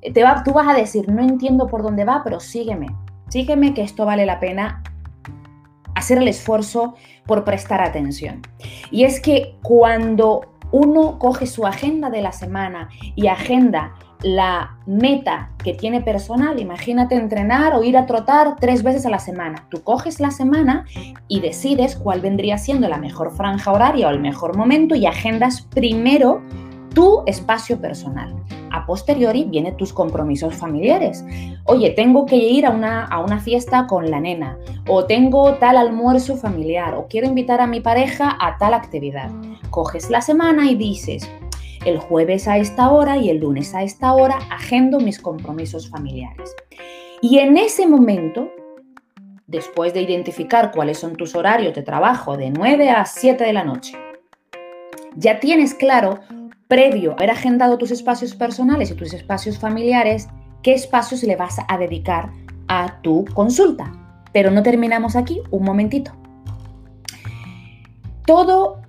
Te 0.00 0.24
va, 0.24 0.42
tú 0.42 0.52
vas 0.52 0.66
a 0.66 0.74
decir, 0.74 1.08
no 1.08 1.22
entiendo 1.22 1.68
por 1.68 1.82
dónde 1.82 2.04
va, 2.04 2.22
pero 2.24 2.40
sígueme, 2.40 2.88
sígueme 3.28 3.74
que 3.74 3.82
esto 3.82 4.06
vale 4.06 4.24
la 4.26 4.40
pena 4.40 4.82
hacer 5.94 6.18
el 6.18 6.26
esfuerzo 6.26 6.94
por 7.26 7.44
prestar 7.44 7.82
atención. 7.82 8.40
Y 8.90 9.04
es 9.04 9.20
que 9.20 9.56
cuando 9.62 10.54
uno 10.72 11.18
coge 11.18 11.46
su 11.46 11.66
agenda 11.66 12.08
de 12.08 12.22
la 12.22 12.32
semana 12.32 12.88
y 13.14 13.28
agenda 13.28 13.94
la 14.24 14.78
meta 14.86 15.50
que 15.62 15.74
tiene 15.74 16.00
personal, 16.00 16.58
imagínate 16.58 17.14
entrenar 17.14 17.74
o 17.74 17.84
ir 17.84 17.96
a 17.98 18.06
trotar 18.06 18.56
tres 18.56 18.82
veces 18.82 19.04
a 19.04 19.10
la 19.10 19.18
semana. 19.18 19.66
Tú 19.68 19.82
coges 19.82 20.18
la 20.18 20.30
semana 20.30 20.86
y 21.28 21.40
decides 21.40 21.94
cuál 21.94 22.22
vendría 22.22 22.56
siendo 22.56 22.88
la 22.88 22.96
mejor 22.96 23.32
franja 23.36 23.70
horaria 23.70 24.08
o 24.08 24.10
el 24.10 24.20
mejor 24.20 24.56
momento 24.56 24.94
y 24.94 25.04
agendas 25.04 25.60
primero 25.62 26.42
tu 26.94 27.22
espacio 27.26 27.80
personal. 27.80 28.34
A 28.70 28.86
posteriori 28.86 29.44
vienen 29.44 29.76
tus 29.76 29.92
compromisos 29.92 30.54
familiares. 30.54 31.24
Oye, 31.64 31.90
tengo 31.90 32.24
que 32.24 32.36
ir 32.36 32.64
a 32.64 32.70
una, 32.70 33.04
a 33.04 33.20
una 33.20 33.40
fiesta 33.40 33.86
con 33.86 34.10
la 34.10 34.20
nena, 34.20 34.58
o 34.88 35.04
tengo 35.04 35.54
tal 35.54 35.76
almuerzo 35.76 36.36
familiar, 36.36 36.94
o 36.94 37.06
quiero 37.08 37.26
invitar 37.26 37.60
a 37.60 37.66
mi 37.66 37.80
pareja 37.80 38.36
a 38.40 38.56
tal 38.56 38.74
actividad. 38.74 39.30
Coges 39.70 40.08
la 40.08 40.20
semana 40.20 40.70
y 40.70 40.76
dices, 40.76 41.28
el 41.84 41.98
jueves 41.98 42.48
a 42.48 42.58
esta 42.58 42.90
hora 42.90 43.16
y 43.16 43.30
el 43.30 43.38
lunes 43.38 43.74
a 43.74 43.82
esta 43.82 44.12
hora 44.14 44.38
agendo 44.50 45.00
mis 45.00 45.18
compromisos 45.18 45.88
familiares. 45.88 46.54
Y 47.20 47.38
en 47.38 47.56
ese 47.56 47.86
momento, 47.86 48.50
después 49.46 49.94
de 49.94 50.02
identificar 50.02 50.72
cuáles 50.72 50.98
son 50.98 51.16
tus 51.16 51.34
horarios 51.34 51.74
de 51.74 51.82
trabajo 51.82 52.36
de 52.36 52.50
9 52.50 52.90
a 52.90 53.04
7 53.04 53.44
de 53.44 53.52
la 53.52 53.64
noche, 53.64 53.96
ya 55.16 55.40
tienes 55.40 55.74
claro, 55.74 56.20
previo 56.68 57.12
a 57.12 57.14
haber 57.14 57.30
agendado 57.30 57.78
tus 57.78 57.90
espacios 57.90 58.34
personales 58.34 58.90
y 58.90 58.94
tus 58.94 59.12
espacios 59.12 59.58
familiares, 59.58 60.28
qué 60.62 60.74
espacios 60.74 61.22
le 61.22 61.36
vas 61.36 61.58
a 61.68 61.78
dedicar 61.78 62.30
a 62.68 63.00
tu 63.02 63.24
consulta. 63.34 63.92
Pero 64.32 64.50
no 64.50 64.62
terminamos 64.62 65.14
aquí, 65.14 65.40
un 65.50 65.64
momentito. 65.64 66.12
Todo 68.26 68.83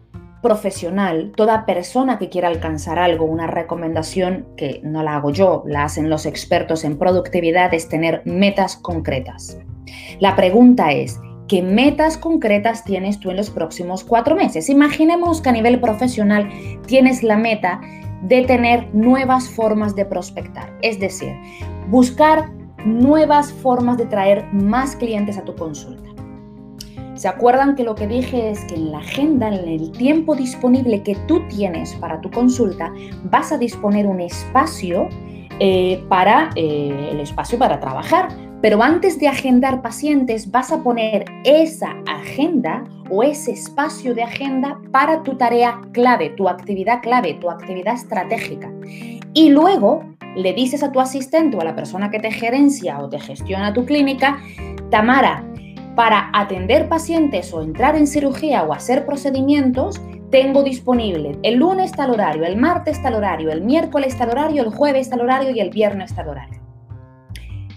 profesional, 0.45 1.31
toda 1.35 1.65
persona 1.65 2.19
que 2.19 2.29
quiera 2.29 2.49
alcanzar 2.49 2.99
algo, 2.99 3.25
una 3.25 3.47
recomendación 3.47 4.45
que 4.55 4.79
no 4.83 5.01
la 5.01 5.15
hago 5.15 5.31
yo, 5.31 5.63
la 5.65 5.85
hacen 5.85 6.07
los 6.07 6.27
expertos 6.27 6.83
en 6.83 6.99
productividad, 6.99 7.73
es 7.73 7.89
tener 7.89 8.21
metas 8.25 8.77
concretas. 8.77 9.57
La 10.19 10.35
pregunta 10.35 10.91
es, 10.91 11.19
¿qué 11.47 11.63
metas 11.63 12.19
concretas 12.19 12.83
tienes 12.83 13.19
tú 13.19 13.31
en 13.31 13.37
los 13.37 13.49
próximos 13.49 14.03
cuatro 14.03 14.35
meses? 14.35 14.69
Imaginemos 14.69 15.41
que 15.41 15.49
a 15.49 15.53
nivel 15.53 15.79
profesional 15.79 16.47
tienes 16.85 17.23
la 17.23 17.37
meta 17.37 17.81
de 18.21 18.43
tener 18.43 18.93
nuevas 18.93 19.49
formas 19.49 19.95
de 19.95 20.05
prospectar, 20.05 20.71
es 20.83 20.99
decir, 20.99 21.33
buscar 21.89 22.51
nuevas 22.85 23.51
formas 23.51 23.97
de 23.97 24.05
traer 24.05 24.45
más 24.53 24.95
clientes 24.95 25.39
a 25.39 25.43
tu 25.43 25.55
consulta. 25.55 26.14
¿Se 27.25 27.29
acuerdan 27.29 27.75
que 27.75 27.83
lo 27.83 27.95
que 27.95 28.05
dije 28.05 28.51
es 28.51 28.63
que 28.65 28.75
en 28.75 28.91
la 28.91 28.99
agenda, 28.99 29.47
en 29.47 29.67
el 29.67 29.91
tiempo 29.93 30.35
disponible 30.35 31.01
que 31.01 31.15
tú 31.27 31.41
tienes 31.47 31.95
para 31.95 32.21
tu 32.21 32.29
consulta, 32.29 32.93
vas 33.23 33.51
a 33.51 33.57
disponer 33.57 34.05
un 34.05 34.21
espacio 34.21 35.09
eh, 35.59 36.05
para 36.07 36.51
eh, 36.55 37.09
el 37.11 37.19
espacio 37.19 37.57
para 37.57 37.79
trabajar? 37.79 38.27
Pero 38.61 38.83
antes 38.83 39.19
de 39.19 39.27
agendar 39.27 39.81
pacientes, 39.81 40.51
vas 40.51 40.71
a 40.71 40.83
poner 40.83 41.25
esa 41.43 41.95
agenda 42.05 42.83
o 43.09 43.23
ese 43.23 43.53
espacio 43.53 44.13
de 44.13 44.21
agenda 44.21 44.79
para 44.91 45.23
tu 45.23 45.35
tarea 45.35 45.81
clave, 45.93 46.29
tu 46.29 46.47
actividad 46.47 47.01
clave, 47.01 47.33
tu 47.41 47.49
actividad 47.49 47.95
estratégica. 47.95 48.71
Y 49.33 49.49
luego 49.49 50.03
le 50.35 50.53
dices 50.53 50.83
a 50.83 50.91
tu 50.91 50.99
asistente 50.99 51.57
o 51.57 51.61
a 51.61 51.65
la 51.65 51.75
persona 51.75 52.11
que 52.11 52.19
te 52.19 52.29
gerencia 52.29 52.99
o 52.99 53.09
te 53.09 53.19
gestiona 53.19 53.73
tu 53.73 53.83
clínica, 53.83 54.37
Tamara, 54.91 55.43
para 55.95 56.29
atender 56.33 56.89
pacientes 56.89 57.53
o 57.53 57.61
entrar 57.61 57.95
en 57.95 58.07
cirugía 58.07 58.63
o 58.63 58.73
hacer 58.73 59.05
procedimientos, 59.05 60.01
tengo 60.29 60.63
disponible 60.63 61.37
el 61.43 61.55
lunes 61.55 61.91
tal 61.91 62.11
horario, 62.11 62.43
el 62.45 62.57
martes 62.57 63.01
tal 63.01 63.15
horario, 63.15 63.51
el 63.51 63.61
miércoles 63.61 64.17
tal 64.17 64.29
horario, 64.29 64.63
el 64.63 64.69
jueves 64.69 65.09
tal 65.09 65.21
horario 65.21 65.51
y 65.51 65.59
el 65.59 65.69
viernes 65.69 66.13
tal 66.13 66.27
horario. 66.29 66.65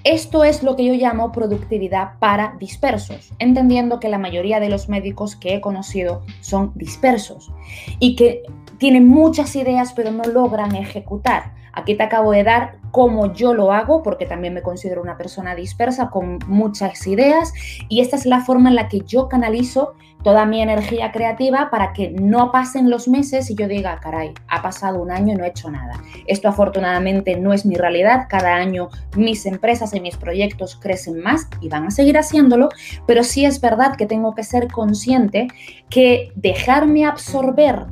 Esto 0.05 0.45
es 0.45 0.63
lo 0.63 0.75
que 0.75 0.85
yo 0.85 0.95
llamo 0.95 1.33
productividad 1.33 2.19
para 2.19 2.57
dispersos, 2.59 3.33
entendiendo 3.39 4.01
que 4.01 4.09
la 4.09 4.19
mayoría 4.19 4.59
de 4.61 4.71
los 4.71 4.89
médicos 4.89 5.37
que 5.37 5.55
he 5.55 5.61
conocido 5.61 6.23
son 6.41 6.73
dispersos 6.77 7.53
y 7.99 8.17
que 8.17 8.43
tienen 8.79 9.07
muchas 9.07 9.55
ideas 9.57 9.93
pero 9.93 10.11
no 10.11 10.25
logran 10.25 10.75
ejecutar. 10.77 11.58
Aquí 11.79 11.95
te 11.95 12.03
acabo 12.03 12.33
de 12.33 12.43
dar 12.43 12.79
cómo 12.91 13.33
yo 13.33 13.55
lo 13.55 13.73
hago, 13.73 14.03
porque 14.03 14.27
también 14.27 14.53
me 14.53 14.63
considero 14.63 15.01
una 15.01 15.17
persona 15.17 15.55
dispersa 15.55 16.11
con 16.11 16.41
muchas 16.49 17.07
ideas 17.07 17.53
y 17.89 18.01
esta 18.01 18.17
es 18.17 18.27
la 18.27 18.41
forma 18.41 18.69
en 18.71 18.75
la 18.75 18.89
que 18.89 19.01
yo 19.01 19.29
canalizo 19.29 19.95
toda 20.25 20.45
mi 20.47 20.61
energía 20.61 21.13
creativa 21.13 21.69
para 21.71 21.93
que 21.93 22.11
no 22.11 22.51
pasen 22.51 22.91
los 22.91 23.07
meses 23.07 23.51
y 23.51 23.55
yo 23.55 23.69
diga, 23.69 24.01
caray, 24.01 24.35
ha 24.49 24.63
pasado 24.63 25.01
un 25.01 25.13
año 25.13 25.35
y 25.35 25.37
no 25.37 25.45
he 25.45 25.49
hecho 25.49 25.71
nada. 25.71 26.03
Esto 26.27 26.49
afortunadamente 26.49 27.37
no 27.37 27.53
es 27.53 27.65
mi 27.65 27.77
realidad, 27.77 28.27
cada 28.29 28.57
año 28.57 28.89
mis 29.17 29.47
empresas 29.47 29.95
y 29.95 30.01
mis 30.01 30.17
proyectos 30.17 30.77
crecen 30.77 31.21
más 31.21 31.49
y 31.61 31.69
van 31.69 31.87
a 31.87 31.91
seguir 31.91 32.19
haciéndolo, 32.19 32.69
pero 33.07 33.23
sí 33.23 33.45
es 33.45 33.61
verdad 33.61 33.95
que 33.97 34.07
tengo 34.07 34.35
que 34.35 34.43
ser 34.43 34.67
consciente 34.69 35.47
que 35.89 36.33
dejarme 36.35 37.07
absorber 37.07 37.87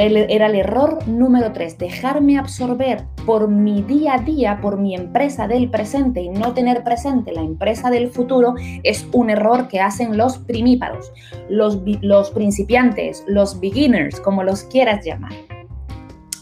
era 0.00 0.46
el 0.46 0.54
error 0.54 1.06
número 1.06 1.52
tres, 1.52 1.78
dejarme 1.78 2.38
absorber 2.38 3.04
por 3.26 3.48
mi 3.48 3.82
día 3.82 4.14
a 4.14 4.18
día, 4.18 4.60
por 4.60 4.78
mi 4.78 4.94
empresa 4.94 5.46
del 5.46 5.70
presente 5.70 6.20
y 6.20 6.28
no 6.28 6.54
tener 6.54 6.82
presente 6.82 7.32
la 7.32 7.42
empresa 7.42 7.90
del 7.90 8.08
futuro, 8.08 8.54
es 8.82 9.06
un 9.12 9.30
error 9.30 9.68
que 9.68 9.80
hacen 9.80 10.16
los 10.16 10.38
primíparos, 10.38 11.12
los, 11.48 11.80
los 12.00 12.30
principiantes, 12.30 13.24
los 13.26 13.60
beginners, 13.60 14.20
como 14.20 14.42
los 14.42 14.64
quieras 14.64 15.04
llamar. 15.04 15.32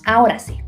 Ahora 0.04 0.38
sí, 0.38 0.60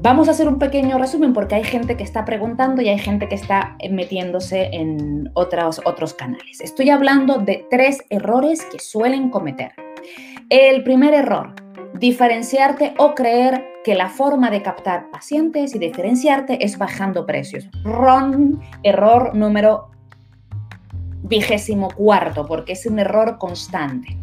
Vamos 0.00 0.28
a 0.28 0.30
hacer 0.30 0.46
un 0.46 0.60
pequeño 0.60 0.96
resumen 0.96 1.32
porque 1.32 1.56
hay 1.56 1.64
gente 1.64 1.96
que 1.96 2.04
está 2.04 2.24
preguntando 2.24 2.80
y 2.80 2.88
hay 2.88 3.00
gente 3.00 3.28
que 3.28 3.34
está 3.34 3.76
metiéndose 3.90 4.70
en 4.72 5.28
otros, 5.34 5.80
otros 5.84 6.14
canales. 6.14 6.60
Estoy 6.60 6.90
hablando 6.90 7.38
de 7.38 7.66
tres 7.68 8.04
errores 8.08 8.64
que 8.70 8.78
suelen 8.78 9.28
cometer. 9.28 9.72
El 10.50 10.82
primer 10.82 11.12
error, 11.12 11.54
diferenciarte 11.92 12.94
o 12.96 13.14
creer 13.14 13.66
que 13.84 13.94
la 13.94 14.08
forma 14.08 14.50
de 14.50 14.62
captar 14.62 15.10
pacientes 15.10 15.74
y 15.74 15.78
diferenciarte 15.78 16.64
es 16.64 16.78
bajando 16.78 17.26
precios. 17.26 17.68
Ron, 17.84 18.58
error 18.82 19.34
número 19.34 19.90
vigésimo 21.22 21.88
cuarto, 21.90 22.46
porque 22.46 22.72
es 22.72 22.86
un 22.86 22.98
error 22.98 23.36
constante. 23.36 24.16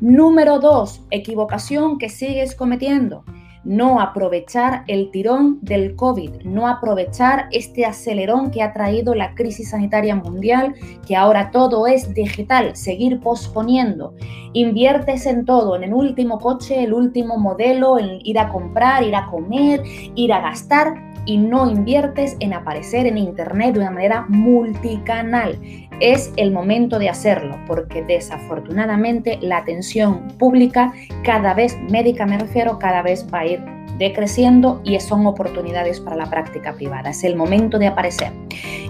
Número 0.00 0.58
dos, 0.58 1.06
equivocación 1.12 1.98
que 1.98 2.08
sigues 2.08 2.56
cometiendo 2.56 3.24
no 3.64 4.00
aprovechar 4.00 4.84
el 4.86 5.10
tirón 5.10 5.58
del 5.62 5.94
COVID, 5.96 6.42
no 6.44 6.66
aprovechar 6.66 7.48
este 7.50 7.84
acelerón 7.84 8.50
que 8.50 8.62
ha 8.62 8.72
traído 8.72 9.14
la 9.14 9.34
crisis 9.34 9.70
sanitaria 9.70 10.14
mundial, 10.14 10.74
que 11.06 11.16
ahora 11.16 11.50
todo 11.50 11.86
es 11.86 12.14
digital, 12.14 12.74
seguir 12.76 13.20
posponiendo. 13.20 14.14
Inviertes 14.52 15.26
en 15.26 15.44
todo, 15.44 15.76
en 15.76 15.84
el 15.84 15.94
último 15.94 16.38
coche, 16.38 16.82
el 16.82 16.92
último 16.92 17.38
modelo, 17.38 17.98
en 17.98 18.18
ir 18.24 18.38
a 18.38 18.48
comprar, 18.48 19.04
ir 19.04 19.14
a 19.14 19.26
comer, 19.26 19.82
ir 20.14 20.32
a 20.32 20.40
gastar 20.40 21.09
y 21.26 21.38
no 21.38 21.70
inviertes 21.70 22.36
en 22.40 22.52
aparecer 22.52 23.06
en 23.06 23.18
Internet 23.18 23.74
de 23.74 23.80
una 23.80 23.90
manera 23.90 24.26
multicanal. 24.28 25.58
Es 26.00 26.32
el 26.36 26.50
momento 26.50 26.98
de 26.98 27.08
hacerlo 27.08 27.58
porque 27.66 28.02
desafortunadamente 28.02 29.38
la 29.42 29.58
atención 29.58 30.28
pública 30.38 30.92
cada 31.24 31.54
vez, 31.54 31.78
médica 31.90 32.26
me 32.26 32.38
refiero, 32.38 32.78
cada 32.78 33.02
vez 33.02 33.26
va 33.32 33.40
a 33.40 33.46
ir 33.46 33.79
decreciendo 34.00 34.80
y 34.82 34.98
son 34.98 35.26
oportunidades 35.26 36.00
para 36.00 36.16
la 36.16 36.28
práctica 36.28 36.72
privada. 36.72 37.10
Es 37.10 37.22
el 37.22 37.36
momento 37.36 37.78
de 37.78 37.86
aparecer. 37.86 38.32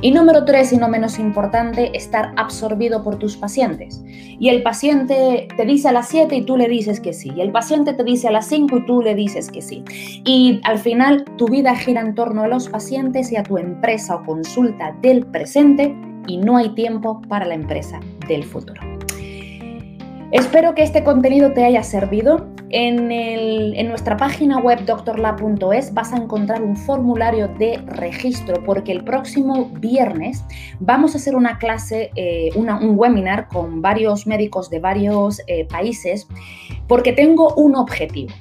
Y 0.00 0.12
número 0.12 0.44
tres, 0.44 0.72
y 0.72 0.78
no 0.78 0.88
menos 0.88 1.18
importante, 1.18 1.94
estar 1.94 2.32
absorbido 2.36 3.02
por 3.02 3.16
tus 3.18 3.36
pacientes. 3.36 4.00
Y 4.06 4.48
el 4.48 4.62
paciente 4.62 5.48
te 5.54 5.66
dice 5.66 5.88
a 5.88 5.92
las 5.92 6.08
7 6.08 6.34
y 6.34 6.42
tú 6.42 6.56
le 6.56 6.68
dices 6.68 7.00
que 7.00 7.12
sí. 7.12 7.32
Y 7.36 7.40
el 7.40 7.50
paciente 7.50 7.92
te 7.92 8.04
dice 8.04 8.28
a 8.28 8.30
las 8.30 8.46
5 8.46 8.78
y 8.78 8.86
tú 8.86 9.02
le 9.02 9.14
dices 9.14 9.50
que 9.50 9.60
sí. 9.60 9.84
Y 10.24 10.60
al 10.62 10.78
final 10.78 11.24
tu 11.36 11.46
vida 11.46 11.74
gira 11.74 12.00
en 12.00 12.14
torno 12.14 12.44
a 12.44 12.48
los 12.48 12.68
pacientes 12.68 13.32
y 13.32 13.36
a 13.36 13.42
tu 13.42 13.58
empresa 13.58 14.14
o 14.14 14.24
consulta 14.24 14.96
del 15.02 15.26
presente 15.26 15.94
y 16.26 16.38
no 16.38 16.56
hay 16.56 16.70
tiempo 16.70 17.20
para 17.28 17.44
la 17.44 17.54
empresa 17.54 18.00
del 18.28 18.44
futuro. 18.44 18.89
Espero 20.32 20.76
que 20.76 20.84
este 20.84 21.02
contenido 21.02 21.52
te 21.52 21.64
haya 21.64 21.82
servido. 21.82 22.46
En, 22.68 23.08
nuestra 23.88 24.16
página 24.16 24.60
web 24.60 24.84
doctorla.es 24.84 25.92
vas 25.92 26.12
a 26.12 26.16
encontrar 26.18 26.62
un 26.62 26.76
formulario 26.76 27.48
de 27.48 27.78
registro 27.78 28.62
porque 28.64 28.92
el 28.92 29.02
próximo 29.02 29.70
viernes 29.80 30.44
vamos 30.78 31.14
a 31.14 31.18
hacer 31.18 31.34
una 31.34 31.58
clase, 31.58 32.12
eh, 32.14 32.50
un 32.54 32.68
webinar 32.96 33.48
con 33.48 33.82
varios 33.82 34.28
médicos 34.28 34.70
de 34.70 34.78
varios 34.78 35.42
eh, 35.48 35.66
países 35.66 36.28
porque 36.86 37.12
tengo 37.12 37.52
un 37.54 37.74
objetivo. 37.74 38.32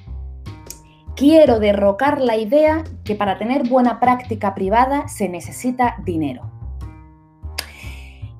Quiero 1.16 1.60
derrocar 1.60 2.22
la 2.22 2.38
idea 2.38 2.84
que 3.04 3.16
para 3.16 3.40
tener 3.40 3.68
buena 3.68 4.00
práctica 4.00 4.54
privada 4.54 5.08
se 5.08 5.28
necesita 5.28 5.98
dinero. 6.06 6.52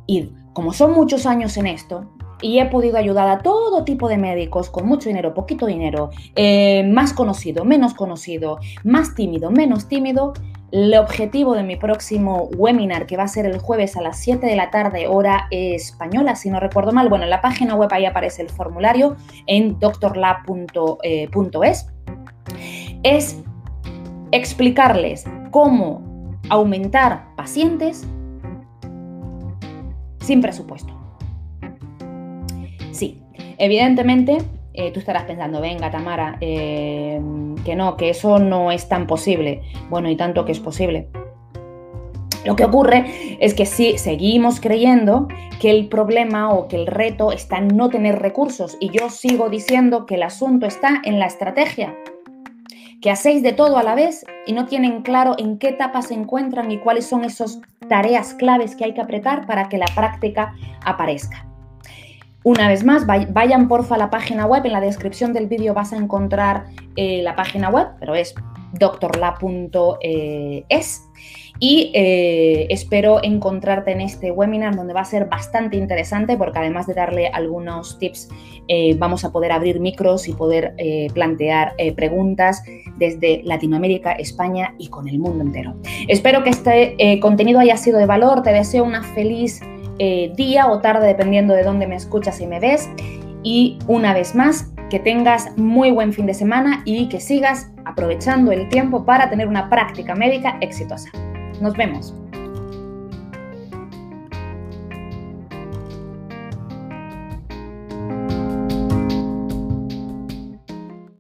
Y 0.06 0.34
como 0.54 0.72
son 0.72 0.94
muchos 0.94 1.26
años 1.26 1.58
en 1.58 1.66
esto, 1.66 2.12
y 2.42 2.60
he 2.60 2.66
podido 2.66 2.98
ayudar 2.98 3.28
a 3.28 3.40
todo 3.40 3.84
tipo 3.84 4.08
de 4.08 4.18
médicos 4.18 4.70
con 4.70 4.86
mucho 4.86 5.10
dinero, 5.10 5.34
poquito 5.34 5.66
dinero, 5.66 6.10
eh, 6.36 6.90
más 6.92 7.14
conocido, 7.14 7.66
menos 7.66 7.94
conocido, 7.94 8.60
más 8.84 9.16
tímido, 9.16 9.52
menos 9.52 9.88
tímido. 9.88 10.34
El 10.72 10.94
objetivo 10.96 11.56
de 11.56 11.64
mi 11.64 11.78
próximo 11.78 12.48
webinar, 12.56 13.08
que 13.08 13.18
va 13.18 13.24
a 13.24 13.28
ser 13.28 13.48
el 13.48 13.58
jueves 13.58 13.98
a 13.98 14.02
las 14.02 14.20
7 14.20 14.46
de 14.46 14.56
la 14.56 14.70
tarde, 14.70 15.08
hora 15.08 15.48
española, 15.50 16.36
si 16.36 16.52
no 16.52 16.60
recuerdo 16.60 16.92
mal, 16.92 17.10
bueno, 17.10 17.24
en 17.24 17.32
la 17.32 17.42
página 17.42 17.74
web 17.74 17.90
ahí 17.92 18.06
aparece 18.06 18.44
el 18.44 18.50
formulario 18.50 19.16
en 19.48 19.80
doctorlab.es, 19.80 21.88
es 23.02 23.42
explicarles 24.32 25.26
cómo 25.50 26.04
aumentar 26.50 27.36
pacientes 27.36 28.08
sin 30.20 30.42
presupuesto. 30.42 31.00
Sí, 32.92 33.22
evidentemente 33.58 34.40
eh, 34.74 34.92
tú 34.92 35.00
estarás 35.00 35.24
pensando, 35.24 35.60
venga 35.60 35.92
Tamara, 35.92 36.38
eh, 36.42 37.20
que 37.66 37.76
no, 37.76 37.98
que 37.98 38.10
eso 38.12 38.40
no 38.40 38.72
es 38.72 38.88
tan 38.88 39.08
posible. 39.08 39.62
Bueno, 39.90 40.10
y 40.10 40.16
tanto 40.16 40.46
que 40.46 40.52
es 40.52 40.60
posible. 40.60 41.10
Lo 42.46 42.56
que 42.56 42.64
ocurre 42.64 43.38
es 43.42 43.54
que 43.54 43.66
sí, 43.66 43.98
seguimos 43.98 44.62
creyendo 44.62 45.28
que 45.60 45.72
el 45.72 45.90
problema 45.90 46.54
o 46.54 46.70
que 46.70 46.78
el 46.78 46.88
reto 46.88 47.34
está 47.34 47.58
en 47.58 47.76
no 47.76 47.90
tener 47.90 48.20
recursos 48.20 48.78
y 48.80 48.90
yo 48.92 49.10
sigo 49.10 49.50
diciendo 49.50 50.06
que 50.06 50.16
el 50.16 50.24
asunto 50.24 50.66
está 50.66 51.02
en 51.04 51.20
la 51.20 51.26
estrategia, 51.26 51.98
que 53.02 53.12
hacéis 53.12 53.44
de 53.44 53.52
todo 53.52 53.78
a 53.78 53.84
la 53.84 53.96
vez 53.96 54.26
y 54.46 54.54
no 54.54 54.66
tienen 54.66 55.02
claro 55.02 55.36
en 55.38 55.58
qué 55.58 55.70
etapa 55.70 56.02
se 56.02 56.14
encuentran 56.14 56.72
y 56.72 56.80
cuáles 56.80 57.06
son 57.06 57.26
esas 57.26 57.60
tareas 57.90 58.34
claves 58.34 58.78
que 58.78 58.86
hay 58.86 58.94
que 58.94 59.02
apretar 59.02 59.46
para 59.46 59.68
que 59.68 59.78
la 59.78 59.88
práctica 59.94 60.54
aparezca. 60.86 61.49
Una 62.44 62.70
vez 62.70 62.86
más, 62.86 63.06
vayan 63.06 63.68
porfa 63.68 63.96
a 63.96 63.98
la 63.98 64.10
página 64.10 64.46
web, 64.46 64.66
en 64.66 64.72
la 64.72 64.80
descripción 64.80 65.34
del 65.34 65.48
vídeo 65.48 65.74
vas 65.74 65.92
a 65.92 65.98
encontrar 65.98 66.68
eh, 66.96 67.22
la 67.22 67.36
página 67.36 67.70
web, 67.70 67.88
pero 68.00 68.16
es 68.16 68.34
doctorla.es 68.80 69.90
y 71.62 71.92
eh, 71.94 72.68
espero 72.70 73.22
encontrarte 73.22 73.92
en 73.92 74.00
este 74.00 74.32
webinar 74.32 74.74
donde 74.78 74.94
va 74.94 75.02
a 75.02 75.06
ser 75.06 75.26
bastante 75.26 75.76
interesante 75.76 76.38
porque 76.38 76.60
además 76.60 76.88
de 76.88 76.94
darle 76.94 77.28
algunos 77.28 78.00
tips 78.00 78.30
eh, 78.70 78.96
vamos 78.98 79.26
a 79.26 79.32
poder 79.34 79.52
abrir 79.52 79.82
micros 79.82 80.30
y 80.30 80.34
poder 80.34 80.76
plantear 81.14 81.74
preguntas 81.98 82.64
desde 82.96 83.42
Latinoamérica, 83.44 84.14
España 84.14 84.76
y 84.78 84.88
con 84.88 85.10
el 85.10 85.20
mundo 85.20 85.44
entero. 85.44 85.76
Espero 86.08 86.44
que 86.44 86.52
este 86.52 87.20
contenido 87.20 87.60
haya 87.60 87.76
sido 87.76 88.00
de 88.00 88.06
valor, 88.06 88.44
te 88.44 88.54
deseo 88.54 88.86
una 88.86 89.04
feliz 89.04 89.60
eh, 90.00 90.32
día 90.36 90.68
o 90.68 90.80
tarde, 90.80 91.08
dependiendo 91.08 91.54
de 91.54 91.64
dónde 91.64 91.88
me 91.88 91.96
escuchas 91.96 92.40
y 92.42 92.48
me 92.48 92.60
ves. 92.60 92.90
Y 93.44 93.80
una 93.88 94.14
vez 94.14 94.36
más, 94.36 94.72
que 94.90 95.00
tengas 95.00 95.56
muy 95.58 95.92
buen 95.92 96.12
fin 96.12 96.26
de 96.26 96.34
semana 96.34 96.82
y 96.84 97.08
que 97.10 97.20
sigas 97.20 97.72
aprovechando 97.86 98.52
el 98.52 98.68
tiempo 98.70 99.06
para 99.06 99.30
tener 99.30 99.48
una 99.48 99.70
práctica 99.70 100.16
médica 100.16 100.58
exitosa. 100.62 101.10
Nos 101.62 101.76
vemos. 101.76 102.14